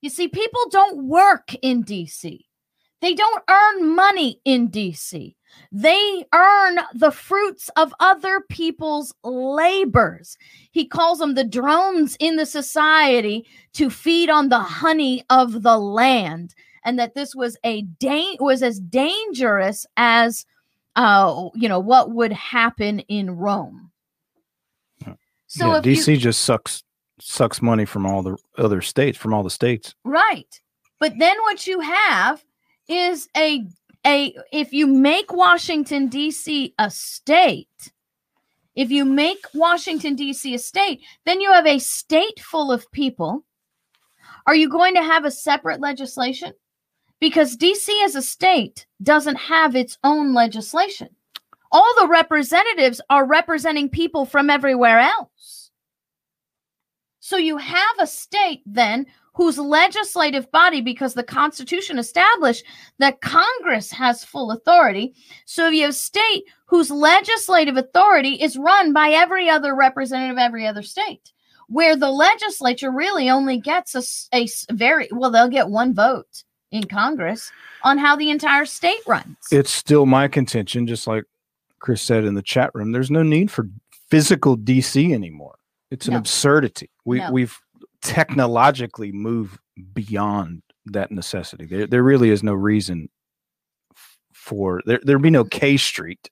[0.03, 2.40] You see, people don't work in DC.
[3.01, 5.36] They don't earn money in DC.
[5.72, 10.36] They earn the fruits of other people's labors.
[10.72, 15.78] He calls them the drones in the society to feed on the honey of the
[15.78, 20.44] land, and that this was a da- was as dangerous as
[20.96, 23.90] uh, you know what would happen in Rome.
[25.46, 26.84] So yeah, if you- DC just sucks
[27.20, 29.94] sucks money from all the other states, from all the states.
[30.05, 30.61] Right.
[31.01, 32.44] But then what you have
[32.88, 33.66] is a
[34.07, 37.92] a if you make Washington DC a state,
[38.74, 43.44] if you make Washington DC a state, then you have a state full of people.
[44.46, 46.53] Are you going to have a separate legislation?
[47.20, 51.09] Because DC as a state doesn't have its own legislation.
[51.72, 55.70] All the representatives are representing people from everywhere else.
[57.20, 62.64] So you have a state then whose legislative body, because the Constitution established
[62.99, 65.14] that Congress has full authority.
[65.47, 70.37] So if you have a state whose legislative authority is run by every other representative
[70.37, 71.33] of every other state,
[71.68, 73.95] where the legislature really only gets
[74.33, 77.51] a very well, they'll get one vote in Congress
[77.83, 79.37] on how the entire state runs.
[79.51, 81.24] It's still my contention, just like
[81.78, 83.68] Chris said in the chat room, there's no need for
[84.11, 85.57] physical DC anymore.
[85.91, 86.18] It's an No.
[86.18, 86.91] absurdity.
[87.05, 87.33] We No.
[87.33, 87.59] we've
[88.03, 89.59] technologically move
[89.92, 91.66] beyond that necessity.
[91.66, 93.09] There there really is no reason
[94.32, 95.01] for there.
[95.03, 96.30] There'd be no K Street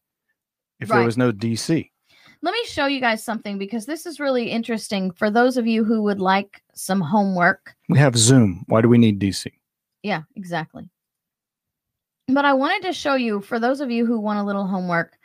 [0.81, 1.91] if there was no DC.
[2.41, 5.83] Let me show you guys something because this is really interesting for those of you
[5.83, 7.75] who would like some homework.
[7.89, 8.65] We have Zoom.
[8.69, 9.51] Why do we need DC?
[10.05, 10.89] Yeah, exactly.
[12.29, 15.19] But I wanted to show you, for those of you who want a little homework,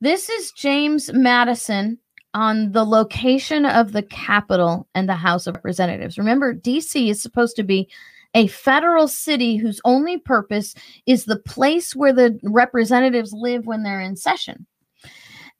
[0.00, 1.98] this is James Madison
[2.34, 6.18] on the location of the Capitol and the House of Representatives.
[6.18, 7.88] Remember, DC is supposed to be
[8.34, 10.74] a federal city whose only purpose
[11.06, 14.66] is the place where the representatives live when they're in session.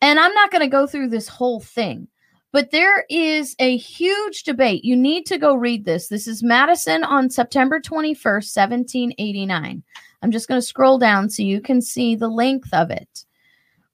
[0.01, 2.09] And I'm not going to go through this whole thing,
[2.53, 4.85] but there is a huge debate.
[4.85, 6.09] You need to go read this.
[6.09, 9.83] This is Madison on September 21st, 1789.
[10.23, 13.25] I'm just going to scroll down so you can see the length of it.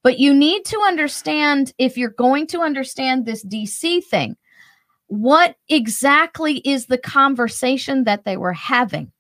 [0.03, 4.37] But you need to understand if you're going to understand this DC thing,
[5.09, 9.13] what exactly is the conversation that they were having?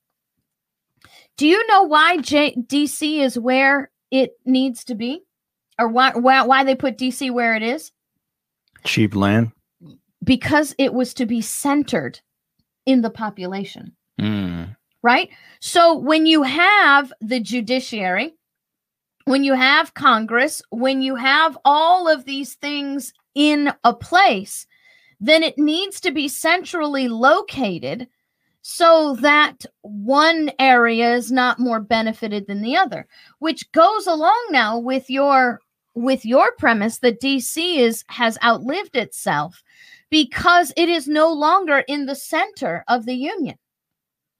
[1.36, 5.22] Do you know why J- DC is where it needs to be?
[5.78, 7.90] Or why, why why they put DC where it is?
[8.84, 9.52] Cheap land.
[10.22, 12.20] Because it was to be centered
[12.86, 13.96] in the population.
[14.20, 14.76] Mm.
[15.02, 15.30] right?
[15.60, 18.34] So when you have the judiciary,
[19.24, 24.66] when you have Congress, when you have all of these things in a place,
[25.20, 28.08] then it needs to be centrally located
[28.62, 33.06] so that one area is not more benefited than the other
[33.38, 35.60] which goes along now with your
[35.94, 39.62] with your premise that DC is has outlived itself
[40.10, 43.56] because it is no longer in the center of the union.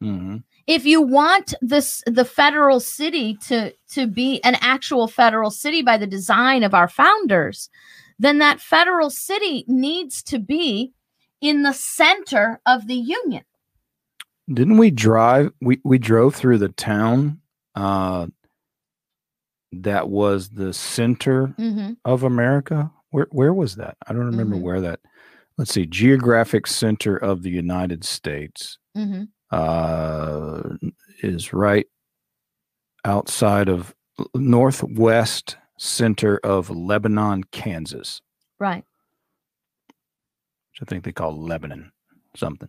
[0.01, 0.39] Hmm
[0.71, 5.97] if you want this the federal city to to be an actual federal city by
[5.99, 7.68] the design of our founders
[8.18, 10.93] then that federal city needs to be
[11.41, 13.43] in the center of the union
[14.53, 15.53] Didn't we drive?
[15.61, 17.41] We we drove through the town
[17.77, 18.27] uh,
[19.73, 21.93] that was the center mm-hmm.
[22.05, 22.91] of America.
[23.11, 23.97] Where where was that?
[24.07, 24.62] I don't remember Mhm.
[24.62, 25.01] where that.
[25.57, 29.25] Let's see, geographic center of the United States Mm-hmm.
[29.51, 30.62] Uh,
[31.22, 31.86] is right
[33.05, 33.94] outside of
[34.34, 38.20] northwest center of Lebanon, Kansas,
[38.59, 38.84] right.
[39.88, 41.90] Which I think they call Lebanon
[42.36, 42.68] something.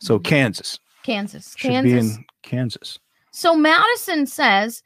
[0.00, 0.24] So Mhm.
[0.24, 0.78] Kansas.
[1.04, 1.54] Kansas.
[1.56, 2.98] Should kansas be in Kansas.
[3.32, 4.82] so madison says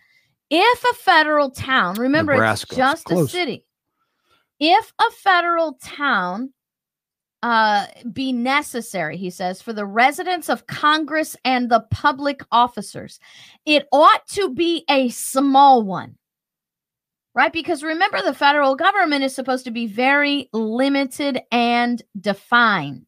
[0.50, 3.64] if a federal town remember Nebraska, it's just a city.
[4.60, 6.52] If a federal town
[7.42, 13.18] uh, be necessary, he says, for the residents of Congress and the public officers.
[13.66, 16.16] It ought to be a small one,
[17.34, 17.52] right?
[17.52, 23.06] Because remember, the federal government is supposed to be very limited and defined,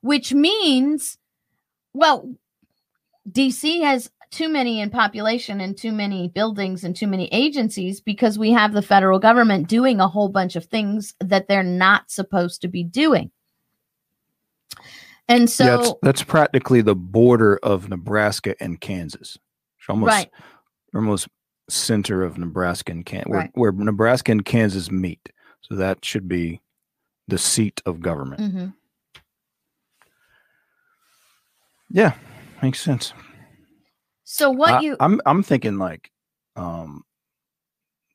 [0.00, 1.18] which means,
[1.92, 2.34] well,
[3.30, 8.38] DC has too many in population and too many buildings and too many agencies because
[8.38, 12.60] we have the federal government doing a whole bunch of things that they're not supposed
[12.62, 13.30] to be doing.
[15.28, 19.38] And so, yeah, that's, that's practically the border of Nebraska and Kansas.
[19.78, 20.30] It's almost right,
[20.94, 21.28] almost
[21.68, 23.50] center of Nebraska and Kansas, where, Right.
[23.54, 25.30] where Nebraska and Kansas meet.
[25.62, 26.60] So that should be
[27.28, 28.40] the seat of government.
[28.54, 28.74] mhm.
[31.92, 32.14] Yeah,
[32.62, 33.12] makes sense.
[34.32, 36.10] So what I, you I'm I'm thinking like
[36.56, 37.04] um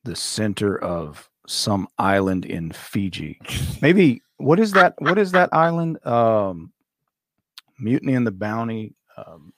[0.05, 3.39] the center of some island in Fiji.
[3.81, 4.93] Maybe what is that?
[4.99, 6.03] What is that island?
[6.05, 6.71] Um
[7.79, 9.51] Mutiny and the Bounty, um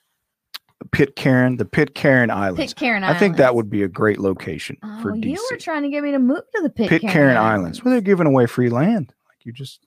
[0.91, 2.73] Pitcairn, the Pitcairn Islands.
[2.73, 5.25] Pitcairn I think that would be a great location Oh, for DC.
[5.25, 7.83] you were trying to get me to move to the Pitcairn, Pitcairn Islands.
[7.83, 9.13] Well, they're giving away free land.
[9.29, 9.85] Like you just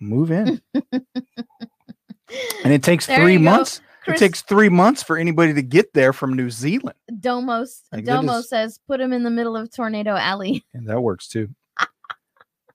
[0.00, 0.60] move in.
[0.74, 3.78] and it takes There three months.
[3.78, 3.84] go.
[4.04, 6.96] Chris It takes three months for anybody to get there from New Zealand.
[7.20, 10.64] Domos Like, Domo is- says put him in the middle of Tornado Alley.
[10.74, 11.48] And that works too.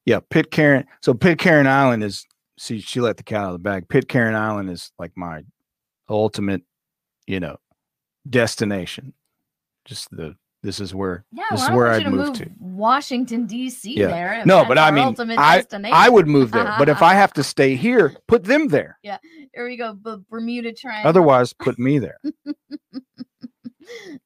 [0.05, 0.85] yeah, Pitcairn.
[1.01, 2.25] So Pitcairn Island is
[2.57, 3.87] see, she let the cat out of the bag.
[3.89, 5.43] Pitcairn Island is like my
[6.09, 6.63] ultimate,
[7.27, 7.57] you know,
[8.29, 9.13] destination.
[9.85, 12.37] Just the this is where Yeah, This well, is I where I'd to move move
[12.39, 12.49] to.
[12.59, 13.93] Washington D.C.
[13.97, 14.07] Yeah.
[14.07, 14.43] there.
[14.45, 16.75] No, but I mean, I- I would move there.
[16.77, 18.97] But if I have to stay here, put them there.
[19.03, 19.17] Yeah,
[19.53, 21.09] here we go, the Bermuda Triangle.
[21.09, 22.17] Otherwise, put me there.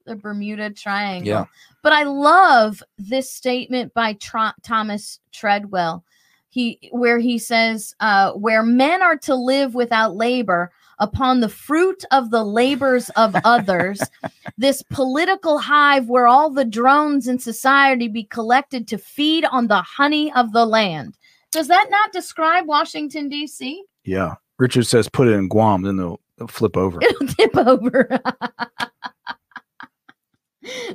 [0.05, 1.27] the Bermuda Triangle.
[1.27, 1.45] Yeah.
[1.83, 6.03] But I love this statement by Tro- Thomas Treadwell.
[6.49, 12.03] He where he says, uh, "Where men are to live without labor." Upon the fruit
[12.11, 14.01] of the labors of others,
[14.57, 19.81] this political hive where all the drones in society be collected to feed on the
[19.81, 21.17] honey of the land.
[21.51, 23.83] Does that not describe Washington, D.C.?
[24.03, 24.35] Yeah.
[24.59, 26.99] Richard says put it in Guam, then they'll, they'll flip over.
[27.01, 28.07] It'll tip over.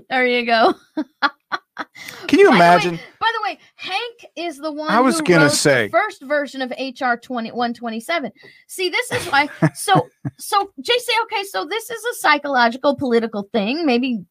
[0.09, 0.75] There you go.
[2.29, 3.01] Can you By the way- imagine?
[3.19, 4.06] By the way, Hank
[4.37, 8.31] is the one I was who gonna say- the first version of HR 2127.
[8.69, 10.09] See, this is why so
[10.39, 13.87] so JC, okay, so this is a psychological political thing.
[13.87, 14.25] Maybe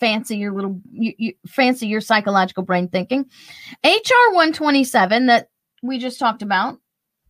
[0.00, 3.26] fancy your little you, you fancy your psychological brain thinking.
[3.84, 5.48] HR 127 that
[5.82, 6.78] we just talked about,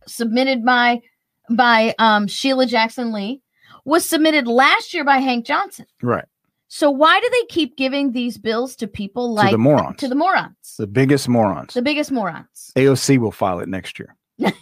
[0.07, 1.01] submitted by
[1.49, 3.41] by um Sheila Jackson Lee,
[3.85, 5.85] was submitted last year by Hank Johnson.
[6.01, 6.25] Right.
[6.73, 9.97] So why do they keep giving these bills to people like to the morons.
[9.97, 10.75] to the morons?
[10.77, 11.73] the biggest morons.
[11.73, 12.71] the biggest morons.
[12.77, 14.15] AOC will file it next year.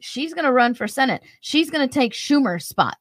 [0.00, 1.22] She's going to run for Senate.
[1.40, 2.96] She's going to take Schumer's spot.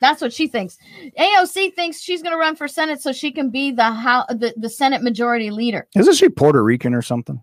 [0.00, 0.78] That's what she thinks.
[1.18, 4.54] AOC thinks she's going to run for Senate so she can be the how the,
[4.56, 5.88] the Senate majority leader.
[5.94, 7.42] Isn't she Puerto Rican or something?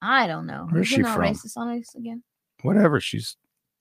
[0.00, 0.68] I don't know.
[0.70, 1.24] Where's Is she not from?
[1.24, 2.22] racist on us again?
[2.62, 3.00] Whatever.
[3.00, 3.36] She's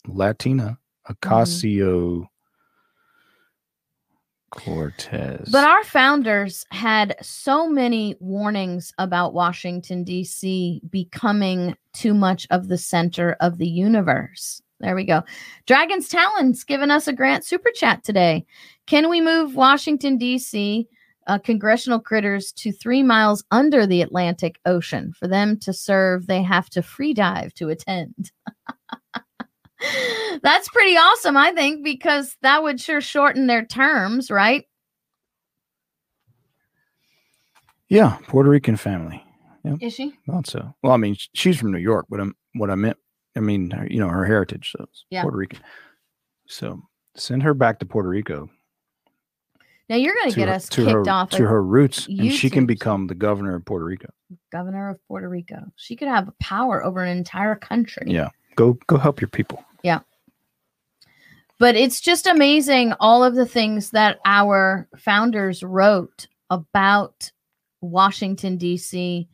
[0.06, 0.80] Latina.
[1.08, 1.14] Mm-hmm.
[1.14, 2.28] Ocasio
[4.52, 5.49] Cortez.
[5.49, 10.82] But our founders had so many warnings about Washington, D.C.
[10.89, 14.62] becoming too much of the center of the universe.
[14.82, 15.24] There we go.
[15.68, 18.45] Dragon's Talon's given us a grant super chat today.
[18.88, 20.88] Can we move Washington, D.C.
[21.28, 25.14] Uh, congressional critters to three miles under the Atlantic Ocean?
[25.18, 28.32] For them to serve, they have to free dive to attend.
[30.44, 34.66] That's pretty awesome, I think, because that would sure shorten their terms, right?
[37.90, 39.22] yeah, Puerto Rican family.
[39.82, 40.14] Is she?
[40.26, 40.74] Thought so.
[40.82, 42.98] Well, I mean, she's from New York, but I'm, what I meant,
[43.36, 45.22] I mean, you know, her heritage, so Yeah.
[45.24, 45.60] Puerto Rican.
[46.48, 46.82] So
[47.16, 48.50] send her back to Puerto Rico
[49.90, 52.08] Now you're going to get her, us to kicked her, off to of her roots,
[52.08, 54.10] and she can become the governor of Puerto Rico.
[54.52, 55.62] governor of Puerto Rico.
[55.76, 58.06] She could have power over an entire country.
[58.08, 59.64] Yeah, go go help your people.
[61.62, 67.32] But it's just amazing all of the things that our founders wrote about
[67.82, 69.30] Washington D.C.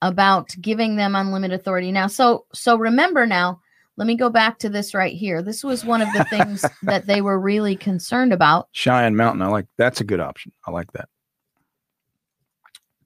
[0.00, 1.90] about giving them unlimited authority.
[1.90, 3.60] Now, so so remember now,
[3.96, 5.42] let me go back to this right here.
[5.42, 8.68] This was one of the things that they were really concerned about.
[8.70, 10.52] Cheyenne Mountain, I like that's a good option.
[10.68, 11.08] I like that.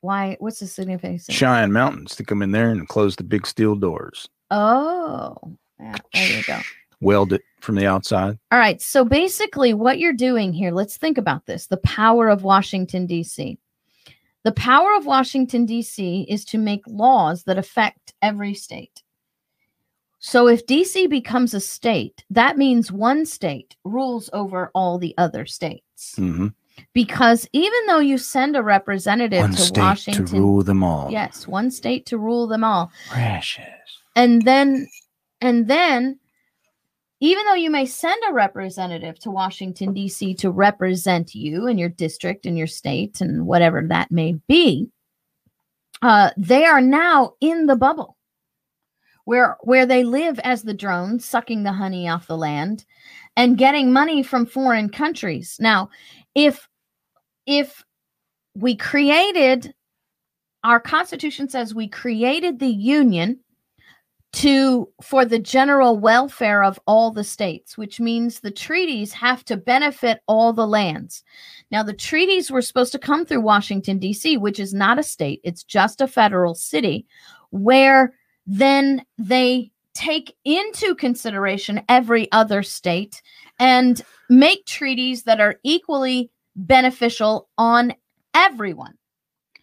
[0.00, 1.24] Why what's the significance?
[1.30, 6.36] Cheyenne Mountains to come in there and close the big steel doors, Oh, yeah, there
[6.38, 6.58] you go.
[7.00, 8.38] weld it from the outside.
[8.52, 8.80] All right.
[8.80, 13.58] So basically, what you're doing here, let's think about this the power of Washington, D.C.
[14.44, 16.26] The power of Washington, D.C.
[16.28, 19.02] is to make laws that affect every state.
[20.20, 21.06] So if D.C.
[21.06, 26.14] becomes a state, that means one state rules over all the other states.
[26.16, 26.48] hmm
[26.92, 31.10] Because even though you send a representative One to Washington, to rule them all.
[31.10, 33.64] yes, one state to rule them all Precious.
[34.16, 34.88] and then
[35.40, 36.18] and then
[37.20, 40.34] even though you may send a representative to Washington D.C.
[40.34, 44.88] to represent you and your district and your state and whatever that may be,
[46.02, 48.16] uh, they are now in the bubble
[49.24, 52.84] where where they live as the drones, sucking the honey off the land
[53.36, 55.56] and getting money from foreign countries.
[55.60, 55.90] Now,
[56.34, 56.68] if
[57.46, 57.84] if
[58.54, 59.74] we created
[60.64, 63.38] our Constitution says we created the Union
[64.32, 69.56] to for the general welfare of all the states which means the treaties have to
[69.56, 71.24] benefit all the lands.
[71.70, 75.40] Now the treaties were supposed to come through washington d.c which is not a state.
[75.44, 77.06] It's just a federal city
[77.50, 78.14] where
[78.46, 83.22] then they take into consideration every other state
[83.58, 87.94] and make treaties that are equally beneficial on
[88.34, 88.94] everyone.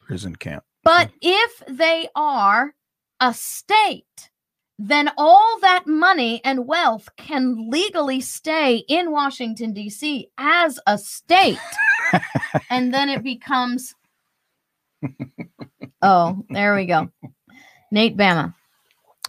[0.01, 0.63] Prison camp.
[0.83, 2.73] but if they are
[3.21, 4.29] a state,
[4.77, 10.29] then all that money and wealth can legally stay in Washington, D.C.
[10.37, 11.57] as a state.
[12.69, 13.95] and then it becomes.
[16.01, 17.09] Oh, there we go.
[17.91, 18.53] Nate Bama.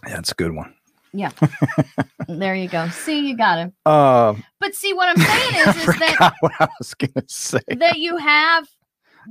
[0.03, 0.73] That's a good one.
[1.13, 1.31] Yeah.
[2.27, 2.89] there you go.
[2.89, 3.73] See, you got him.
[3.85, 7.59] Uh, But see, what I'm saying is, is that what I was gonna say.
[7.69, 8.67] that you have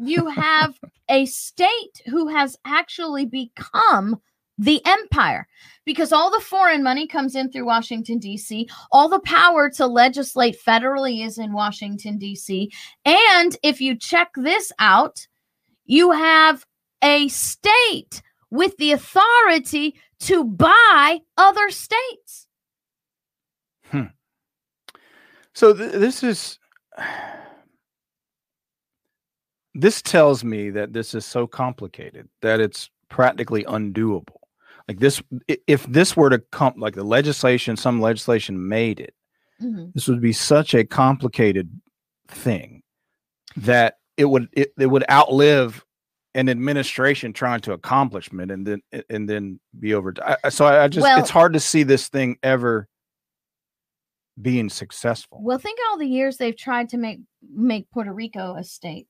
[0.01, 4.21] you have a state who has actually become
[4.59, 5.47] the empire
[5.85, 8.69] because all the foreign money comes in through Washington D.C.
[8.91, 12.71] all the power to legislate federally is in Washington D.C.
[13.05, 15.27] and if you check this out
[15.85, 16.65] you have
[17.03, 22.47] a state with the authority to buy other states
[23.91, 24.05] Hmm.
[25.53, 26.59] So th- this is
[29.75, 34.37] this tells me that this is so complicated that it's practically undoable.
[34.89, 35.21] Like this,
[35.67, 39.15] if this were to come, like the legislation, some legislation made it,
[39.61, 39.93] Mhm.
[39.95, 41.71] this would be such a complicated
[42.29, 42.83] thing
[43.57, 45.85] that it would it, it would outlive
[46.35, 50.15] an administration trying to accomplishment and then and then be over.
[50.45, 52.87] I- so I, I just Well- it's hard to see this thing ever
[54.41, 55.41] being successful.
[55.43, 57.21] Well, think all the years they've tried to make
[57.51, 59.09] make Puerto Rico a state,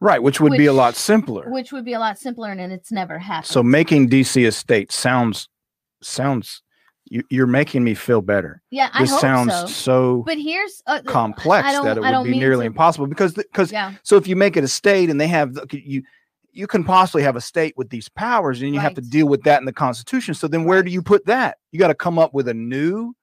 [0.00, 1.48] right, which would be a lot simpler.
[1.50, 3.46] which would be a lot simpler, and it's never happened.
[3.46, 5.48] so making DC a state sounds
[6.02, 6.62] sounds
[7.06, 8.62] you, you're making me feel better.
[8.70, 9.66] yeah, I This hope sounds so.
[9.66, 13.94] so But here's uh, complex that it would be nearly to- impossible because because yeah,
[14.02, 16.02] So if you make it a state and they have you
[16.52, 19.42] you can possibly have a state with these powers and you have to deal with
[19.44, 20.34] that in the constitution.
[20.34, 20.86] So then where Right.
[20.86, 21.58] do you put that?
[21.70, 23.14] You got to come up with a new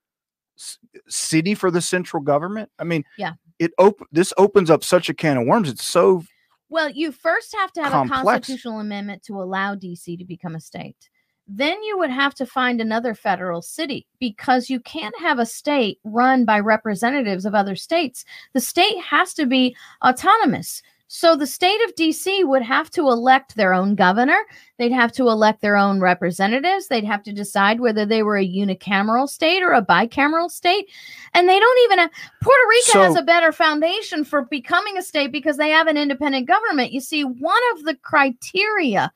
[0.58, 2.70] s- city for the central government.
[2.78, 3.32] I mean, Yeah.
[3.58, 5.68] It op- this opens up such a can of worms.
[5.68, 6.24] It's so
[6.68, 10.60] Well, you first have to have a constitutional amendment to allow DC to become a
[10.60, 11.08] state.
[11.46, 15.98] Then you would have to find another federal city because you can't have a state
[16.04, 18.26] run by representatives of other states.
[18.52, 20.82] The state has to be autonomous.
[21.10, 24.38] So the state of DC would have to elect their own governor.
[24.76, 26.88] They'd have to elect their own representatives.
[26.88, 30.90] They'd have to decide whether they were a unicameral state or a bicameral state.
[31.32, 32.10] And they don't even have
[32.42, 36.46] Puerto Rico has a better foundation for becoming a state because they have an independent
[36.46, 36.92] government.
[36.92, 39.10] You see, one of the criteria,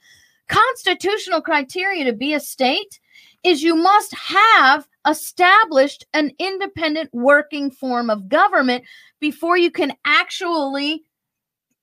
[0.48, 3.00] constitutional criteria to be a state,
[3.44, 8.82] is you must have established an independent working form of government
[9.20, 11.04] before you can actually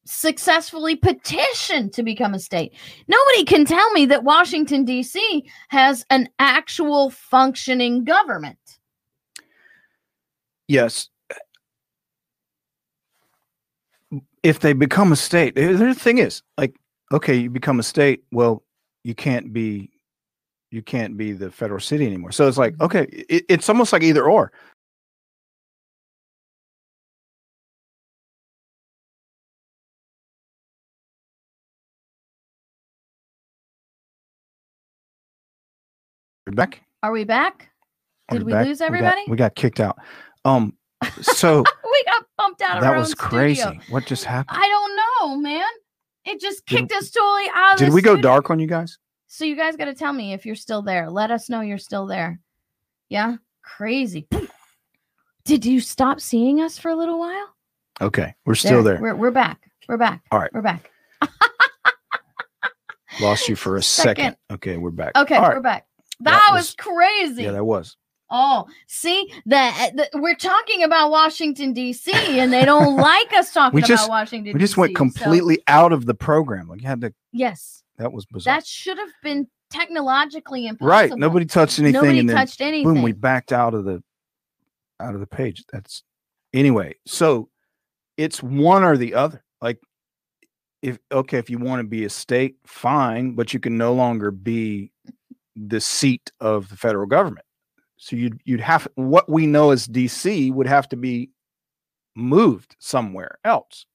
[0.05, 2.73] successfully petition to become a state.
[3.07, 5.43] Nobody can tell me that Washington, D.C.
[5.69, 8.57] has an actual functioning government.
[10.67, 11.09] yes.
[14.43, 16.75] If they become a state, the thing is, like,
[17.11, 18.23] okay, you become a state.
[18.31, 18.63] Well,
[19.03, 19.89] you can't be,
[20.71, 22.31] you can't be the federal city anymore.
[22.31, 22.85] So it's like, Mhm.
[22.85, 24.51] okay, it, it's almost like either or.
[36.49, 36.81] You're back.
[37.03, 37.69] Are we back?
[38.31, 38.65] Did we back?
[38.65, 39.21] lose everybody?
[39.27, 39.99] We got, kicked out.
[40.45, 40.73] Um,
[41.21, 41.59] so
[41.91, 43.61] we got bumped out of that was crazy.
[43.61, 43.79] studio.
[43.89, 44.57] What just happened?
[44.59, 45.69] I don't know, man.
[46.25, 48.97] It just Did- kicked us totally out of Did we go dark on you guys?
[49.27, 51.11] So you guys got to tell me if you're still there.
[51.11, 52.39] Let us know you're still there.
[53.09, 54.27] Yeah, crazy.
[55.45, 57.53] Did you stop seeing us for a little while?
[58.01, 58.99] Okay, we're still there.
[58.99, 59.69] We're we're back.
[59.87, 60.23] We're back.
[60.31, 60.51] All right.
[60.51, 60.89] We're back.
[63.21, 64.15] Lost you for a second.
[64.15, 64.37] Second.
[64.49, 65.15] Okay, we're back.
[65.15, 65.85] Okay, All we're back.
[66.21, 67.43] That, That was, was- crazy.
[67.43, 67.95] Yeah, that was.
[68.31, 72.11] Oh, see that eh, we're talking about Washington D.C.
[72.39, 74.53] and they don't like us talking We just- about Washington.
[74.53, 76.67] We just went DC, so- completely out of the program.
[76.67, 77.13] Like you had to.
[77.31, 78.55] yes, That was bizarre.
[78.57, 80.89] that should have been technologically impossible.
[80.89, 81.11] right.
[81.17, 82.93] Nobody touched anything, Nobody and touched anything.
[82.93, 84.03] boom, we backed out of the
[84.99, 85.63] out of the page.
[85.73, 86.03] That's
[86.53, 86.95] anyway.
[87.07, 87.49] So
[88.17, 89.43] it's one or the other.
[89.61, 89.79] Like
[90.83, 94.29] if okay, if you want to be a state, fine, but you can no longer
[94.29, 94.91] be
[95.67, 97.45] the seat of the federal government.
[97.97, 101.31] So you'd you'd have what we know as DC would have to be
[102.15, 103.85] moved somewhere else.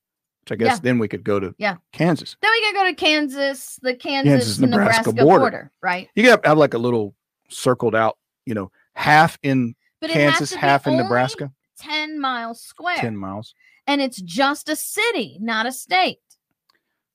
[0.42, 0.80] Which I guess Yeah.
[0.82, 1.76] then we could go to Yeah.
[1.92, 2.36] Kansas.
[2.42, 5.38] Then we could go to Kansas, the Kansas, Nebraska Nebraska, border.
[5.40, 5.72] border.
[5.80, 6.10] right?
[6.14, 7.14] You could have like a little
[7.48, 12.96] circled out, you know, half in But Kansas, half in Nebraska, 10 miles square.
[12.98, 13.54] 10 miles.
[13.86, 16.18] And it's just a city, not a state.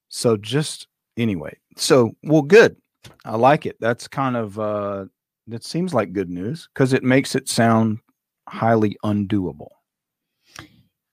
[0.08, 0.88] So just
[1.18, 1.56] anyway.
[1.78, 2.78] So well good.
[3.26, 3.78] I like it.
[3.80, 5.06] That's kind of uh
[5.48, 8.00] that seems like good news because it makes it sound
[8.48, 9.70] highly undoable.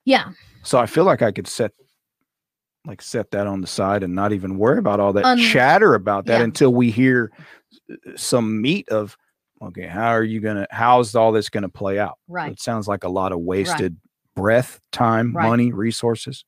[0.04, 0.30] Yeah.
[0.62, 1.72] So I feel like I could set
[2.86, 5.94] like set that on the side and not even worry about all that Un- chatter
[5.94, 6.44] about that yeah.
[6.44, 7.32] until we hear
[8.14, 9.16] some meat of
[9.62, 12.18] okay, how are you gonna how's all this gonna play out?
[12.28, 12.52] Right.
[12.52, 13.96] It sounds like a lot of wasted
[14.34, 15.48] breath, time, Right.
[15.48, 16.44] money, resources.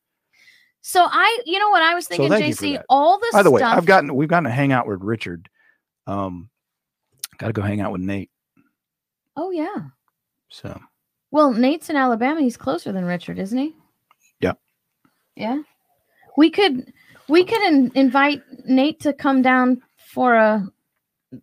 [0.88, 3.60] So I, you know what I was thinking, for JC, all this By the way,
[3.60, 3.76] stuff.
[3.76, 5.50] I've gotten we've gotten to hang out with Richard.
[6.06, 6.48] Um
[7.36, 8.30] gotta go hang out with Nate.
[9.36, 9.76] Oh yeah.
[10.48, 10.80] So
[11.30, 12.40] Well, Nate's in Alabama.
[12.40, 13.74] He's closer than Richard, isn't he?
[14.40, 14.54] Yeah.
[15.36, 15.60] Yeah.
[16.38, 16.90] We could
[17.28, 20.66] we could in, invite Nate to come down for a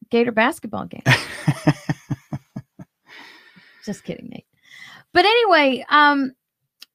[0.09, 1.03] Gator basketball game.
[3.85, 4.47] just kidding, Nate.
[5.13, 6.33] But anyway, um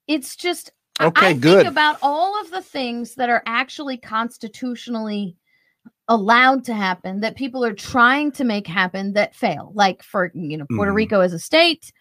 [0.09, 1.63] it's just Okay, I good.
[1.63, 5.37] think about all of the things that are actually constitutionally
[6.09, 10.57] allowed to happen that people are trying to make happen that fail like for you
[10.57, 10.97] know Puerto Mhm.
[10.97, 11.93] Rico as a state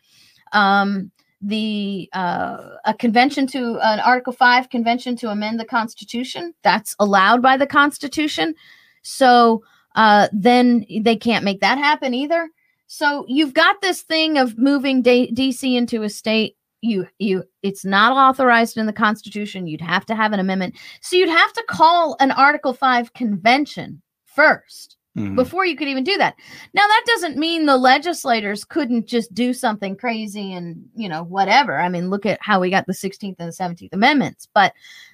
[0.51, 6.95] um the uh a convention to an article 5 convention to amend the constitution that's
[6.99, 8.55] allowed by the constitution
[9.03, 9.63] so
[9.95, 12.49] uh then they can't make that happen either
[12.87, 17.83] so you've got this thing of moving D- dc into a state you you it's
[17.83, 20.75] not authorized in the constitution you'd have to have an amendment.
[21.01, 25.35] So you'd have to call an article 5 convention first Mhm.
[25.35, 26.35] before you could even do that.
[26.73, 31.77] Now that doesn't mean the legislators couldn't just do something crazy and you know whatever.
[31.79, 34.73] I mean look at how we got the 16th and the 17th amendments but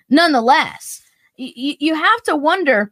[0.10, 1.02] nonetheless
[1.40, 2.92] y- you have to wonder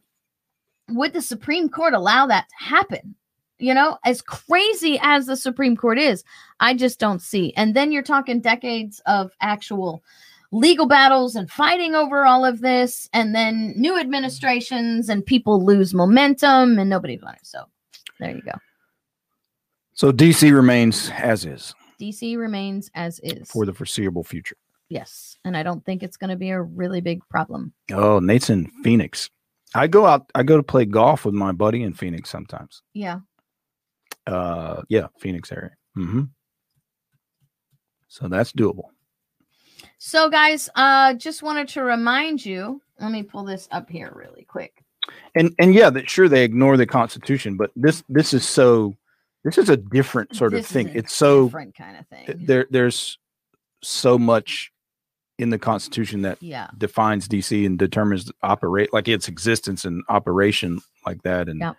[0.90, 3.14] would the supreme court allow that to happen
[3.58, 6.24] you know as crazy as the supreme court is
[6.60, 10.02] i just don't see and then you're talking decades of actual
[10.50, 15.94] legal battles and fighting over all of this and then new administrations and people lose
[15.94, 17.64] momentum and nobody's on it so
[18.20, 18.52] there you go
[19.94, 24.56] So DC remains as is dc remains as is for the foreseeable future.
[24.88, 28.50] yes and i don't think it's going to be a really big problem Oh, Nate's
[28.50, 29.30] in Phoenix.
[29.76, 30.30] I go out.
[30.36, 32.82] I go to play golf with my buddy in Phoenix sometimes.
[32.94, 33.20] yeah
[34.26, 35.72] Uh, yeah, Phoenix area.
[35.96, 36.22] Mm-hmm.
[38.08, 38.88] So that's doable.
[39.98, 44.44] so guys uh just wanted to remind you let me pull this up here really
[44.44, 44.84] quick
[45.34, 48.94] And and yeah, that sure they ignore the Constitution, but this this is so.
[49.44, 50.88] This is a different sort This of thing.
[50.94, 52.66] It's so different kind of thing there.
[52.70, 53.18] There's
[53.82, 54.72] so much
[55.38, 60.80] in the Constitution that yeah defines DC and determines operate like its existence and operation
[61.04, 61.76] like that and Yep.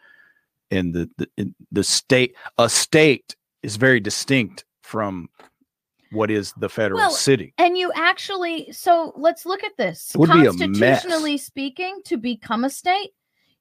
[0.72, 5.30] And the the, in- the state a state is very distinct from
[6.11, 7.53] what is the federal Well, city.
[7.57, 10.13] And you actually, so let's look at this.
[10.13, 10.45] It would be.
[10.45, 13.11] Constitutionally speaking, to become a state,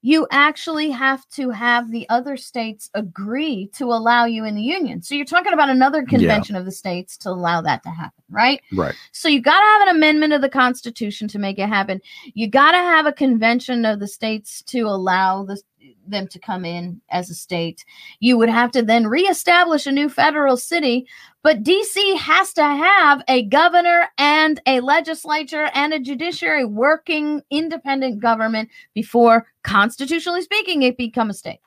[0.01, 5.01] you actually have to have the other states agree to allow you in the union.
[5.01, 8.61] So you're talking about another convention of the states to allow that to happen, right?
[8.71, 8.93] Right.
[9.11, 12.01] So you got to have an amendment of the Constitution to make it happen.
[12.35, 15.59] You got to have a convention of the states to allow the,
[16.07, 17.85] them to come in as a state.
[18.19, 21.07] You would have to then reestablish a new federal city.
[21.43, 28.19] But DC has to have a governor and a legislature and a judiciary working independent
[28.19, 31.59] government before, constitutionally speaking, it become a state.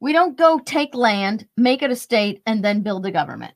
[0.00, 3.54] We don't go take land, make it a state, and then build a government.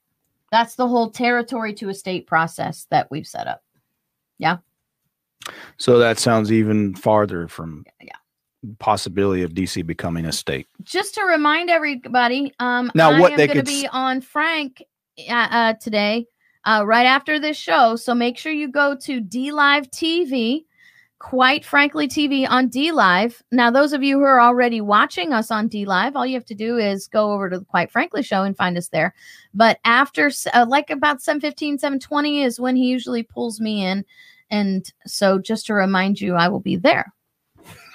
[0.52, 3.64] That's the whole territory to a state process that we've set up.
[4.38, 4.58] Yeah.
[5.76, 8.14] So that sounds even farther from Yeah.
[8.78, 10.66] Possibility of DC becoming a state.
[10.82, 14.20] Just to remind everybody, um, Now, I what am they going to could be on
[14.20, 14.82] Frank
[15.28, 16.26] uh, uh, today,
[16.64, 17.96] uh, right after this show.
[17.96, 20.64] So make sure you go to D Live TV,
[21.18, 23.42] quite frankly, TV on D Live.
[23.52, 26.44] Now, those of you who are already watching us on D Live, all you have
[26.46, 29.14] to do is go over to the Quite Frankly show and find us there.
[29.54, 34.04] But after, uh, like about 715, 720 is when he usually pulls me in.
[34.50, 37.12] And so just to remind you, I will be there.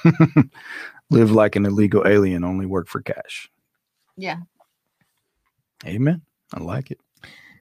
[1.09, 3.49] Live like an illegal alien, only work for cash.
[4.17, 4.37] Yeah.
[5.85, 6.21] Amen.
[6.53, 6.99] I like it.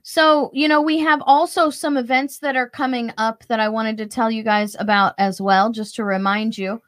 [0.02, 3.98] So, you know, we have also some events that are coming up that I wanted
[3.98, 6.80] to tell you guys about as well, just to remind you.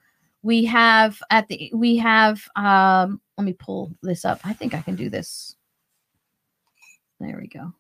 [0.43, 4.41] We have at the we have um let me pull this up.
[4.45, 5.57] I think I can do this.
[7.21, 7.73] There we go.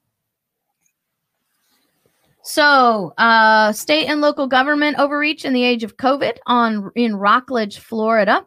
[2.45, 7.79] So, uh state and local government overreach in the age of COVID on in Rockledge,
[7.79, 8.45] Florida.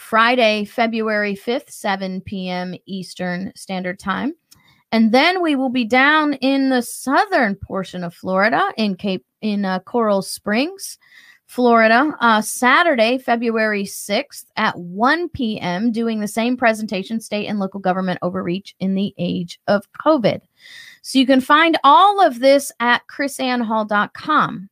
[0.00, 2.74] Friday, February 5th, 7 p.m.
[2.86, 4.32] Eastern Standard Time.
[4.92, 9.64] And then we will be down in the southern portion of Florida in Cape in
[9.64, 10.98] uh, Coral Springs,
[11.50, 17.80] Florida, uh, Saturday, February 6th at 1 p.m., doing the same presentation, state and local
[17.80, 20.42] government overreach in the age of COVID.
[21.02, 24.70] So you can find all of this at krisannehall.com.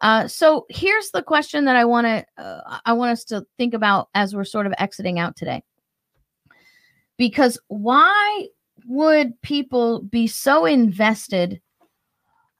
[0.00, 3.74] Uh, so here's the question that I want to uh, I want us to think
[3.74, 5.64] about as we're sort of exiting out today.
[7.16, 8.46] Because why
[8.86, 11.60] would people be so invested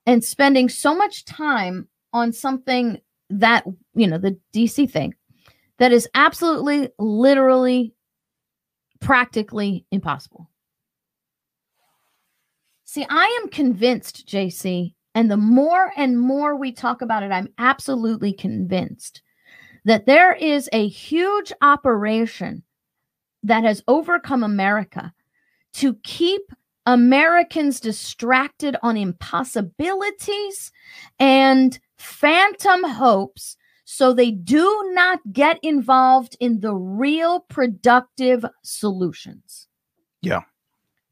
[0.04, 3.00] and spending so much time on something
[3.30, 3.64] that,
[3.94, 5.14] you know, the DC thing
[5.78, 7.94] that is absolutely, literally,
[9.00, 10.50] practically impossible?
[12.84, 17.48] See, I am convinced, JC, and the more and more we talk about it, I'm
[17.58, 19.22] absolutely convinced
[19.84, 22.62] that there is a huge operation
[23.42, 25.12] that has overcome America
[25.74, 26.42] to keep
[26.86, 30.72] Americans distracted on impossibilities
[31.18, 39.68] and phantom hopes so they do not get involved in the real productive solutions.
[40.22, 40.42] Yeah.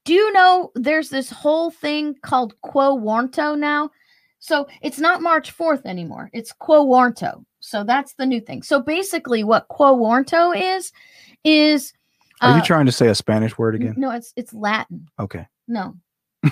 [0.05, 3.91] Do you know there's this whole thing called Quo Warranto now?
[4.41, 6.31] So it's not March 4th anymore.
[6.33, 7.45] It's Quo Warranto.
[7.61, 8.63] So that's the new thing.
[8.63, 10.93] So basically, what Quo Warranto is,
[11.45, 11.95] is
[12.43, 13.95] Are you uh, trying to say a Spanish word again?
[13.97, 15.09] no, it's it's Latin.
[15.19, 15.47] Okay.
[15.69, 15.97] No,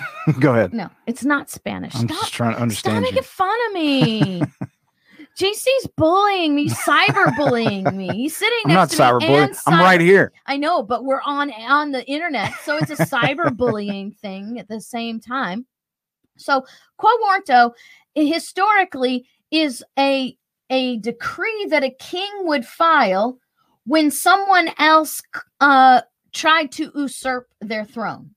[0.39, 0.73] Go ahead.
[0.73, 1.95] No, it's not Spanish.
[1.95, 3.05] I'm Stop, just trying to understand.
[3.05, 4.43] stop making fun of me.
[5.37, 8.07] JC's bullying me, cyber bullying me.
[8.09, 9.75] He's sitting I'm not next to me.
[9.75, 10.31] I'm right here.
[10.45, 14.79] I know, but we're on on the internet, so it's a cyberbullying thing at the
[14.79, 15.65] same time.
[16.37, 16.63] So
[16.97, 17.71] quo warranto
[18.13, 20.37] historically is a
[20.69, 23.39] a decree that a king would file
[23.85, 25.21] when someone else
[25.59, 28.31] uh, tried to usurp their throne.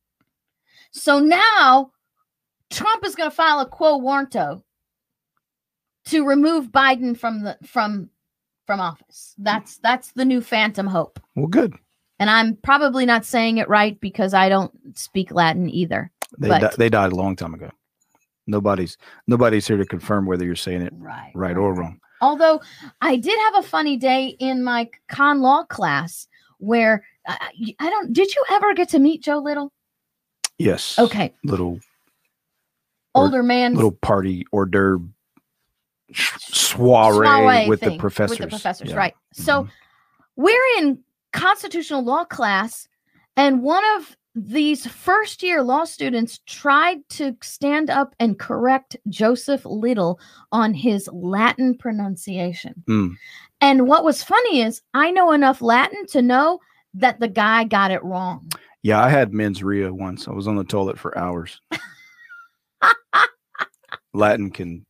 [0.97, 1.92] So now
[2.70, 4.62] Trump is going to file a quo warranto
[6.07, 8.09] to remove Biden from the from
[8.66, 9.34] from office.
[9.38, 11.20] That's that's the new phantom hope.
[11.34, 11.74] Well, good.
[12.18, 16.11] And I'm probably not saying it right because I don't speak Latin either.
[16.38, 17.70] They But- di- they died a long time ago.
[18.47, 21.32] Nobody's nobody's here to confirm whether you're saying it Right.
[21.34, 22.01] right or wrong.
[22.22, 22.62] Although
[23.03, 26.26] I did have a funny day in my con law class
[26.59, 28.12] where I, I don't.
[28.14, 29.72] Did you ever get to meet Joe Little?
[30.59, 30.98] Yes.
[30.98, 31.78] Okay, Little
[33.14, 33.74] Or older man.
[33.74, 35.09] little party hors d'oeuvre
[36.14, 38.38] soiree, soiree with the professors.
[38.38, 38.96] With the professors, Yeah.
[38.96, 39.14] right.
[39.32, 39.70] So Mhm.
[40.36, 40.98] we're in
[41.32, 42.88] constitutional law class,
[43.36, 49.64] and one of these first year law students tried to stand up and correct Joseph
[49.64, 50.20] Little
[50.52, 52.84] on his Latin pronunciation.
[52.86, 53.16] Mm.
[53.62, 56.61] And what was funny is I know enough Latin to know
[56.92, 58.46] that the guy got it wrong.
[58.87, 60.28] Yeah, I had mens rea once.
[60.28, 61.61] I was on the toilet for hours.
[64.14, 64.87] Latin can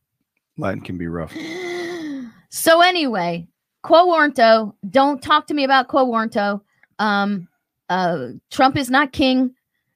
[0.55, 1.35] Latin can be rough.
[2.51, 3.47] so anyway,
[3.81, 4.75] quo warranto.
[4.87, 6.61] Don't talk to me about quo warranto.
[6.99, 7.47] Um,
[7.89, 9.55] uh, Trump is not king,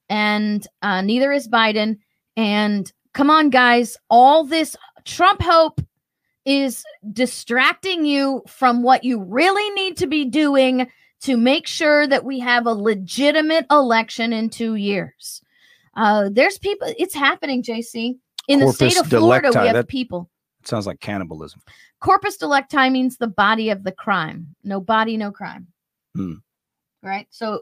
[0.10, 2.00] and uh, neither is Biden.
[2.36, 4.76] And come on, guys, all this
[5.06, 5.80] Trump hope
[6.46, 6.84] is
[7.14, 10.90] distracting you from what you really need to be doing
[11.22, 15.42] to make sure that we have a legitimate election in two years.
[15.96, 16.94] Uh, there's people.
[16.98, 18.18] It's happening, JC.
[18.48, 20.30] In the state Corpus of Florida, we have that- people.
[20.62, 21.62] It sounds like cannibalism.
[22.02, 24.56] Corpus delicti means the body of the crime.
[24.64, 25.68] No body, no crime.
[26.16, 26.34] Hmm.
[27.02, 27.28] Right.
[27.32, 27.62] So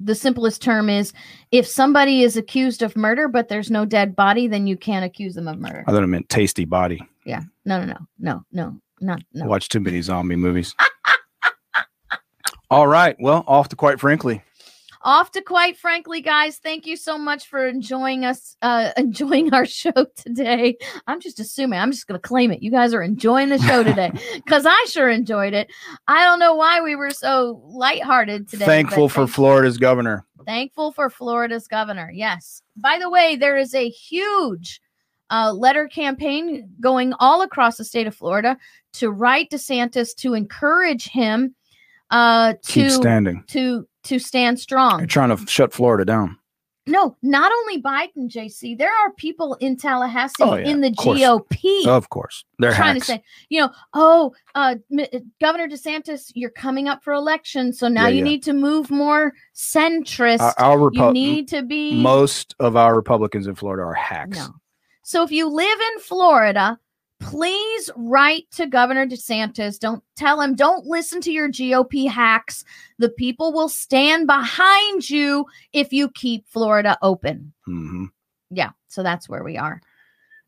[0.00, 1.12] the simplest term is
[1.50, 5.34] if somebody is accused of murder, but there's no dead body, then you can't accuse
[5.34, 5.84] them of murder.
[5.86, 7.02] I thought it meant tasty body.
[7.26, 7.42] Yeah.
[7.66, 9.46] No, no, no, no, no, not no.
[9.46, 10.74] Watch too many zombie movies.
[12.70, 13.16] All right.
[13.18, 14.42] Well, off to quite frankly.
[15.02, 16.56] Off to quite frankly, guys.
[16.56, 20.78] Thank you so much for enjoying us, uh, enjoying our show today.
[21.06, 21.78] I'm just assuming.
[21.78, 22.62] I'm just gonna claim it.
[22.62, 25.70] You guys are enjoying the show today because I sure enjoyed it.
[26.08, 28.64] I don't know why we were so lighthearted today.
[28.64, 30.24] Thankful for thank- Florida's governor.
[30.46, 32.10] Thankful for Florida's governor.
[32.12, 32.62] Yes.
[32.76, 34.80] By the way, there is a huge
[35.30, 38.56] uh, letter campaign going all across the state of Florida
[38.94, 41.54] to write DeSantis to encourage him
[42.10, 43.44] uh, Keep to standing.
[43.48, 44.98] to to stand strong.
[45.00, 46.38] You're trying to shut Florida down.
[46.86, 48.76] No, not only Biden, JC.
[48.76, 50.94] There are people in Tallahassee Oh, yeah, in the of.
[51.48, 52.44] GOP Of course.
[52.58, 53.06] They're trying hacks.
[53.06, 55.06] to say, you know, oh, uh, M-
[55.40, 58.24] Governor DeSantis, you're coming up for election, so now Yeah, you yeah.
[58.24, 60.40] need to move more centrist.
[60.40, 64.36] our, our you need to be most of our Republicans in Florida are hacks.
[64.36, 64.48] No.
[65.04, 66.78] So if you live in Florida,
[67.24, 69.78] please write to Governor DeSantis.
[69.78, 72.64] Don't tell him, don't listen to your GOP hacks.
[72.98, 77.52] The people will stand behind you if you keep Florida open.
[77.66, 78.10] Mhm.
[78.50, 78.70] Yeah.
[78.88, 79.80] So that's where we are.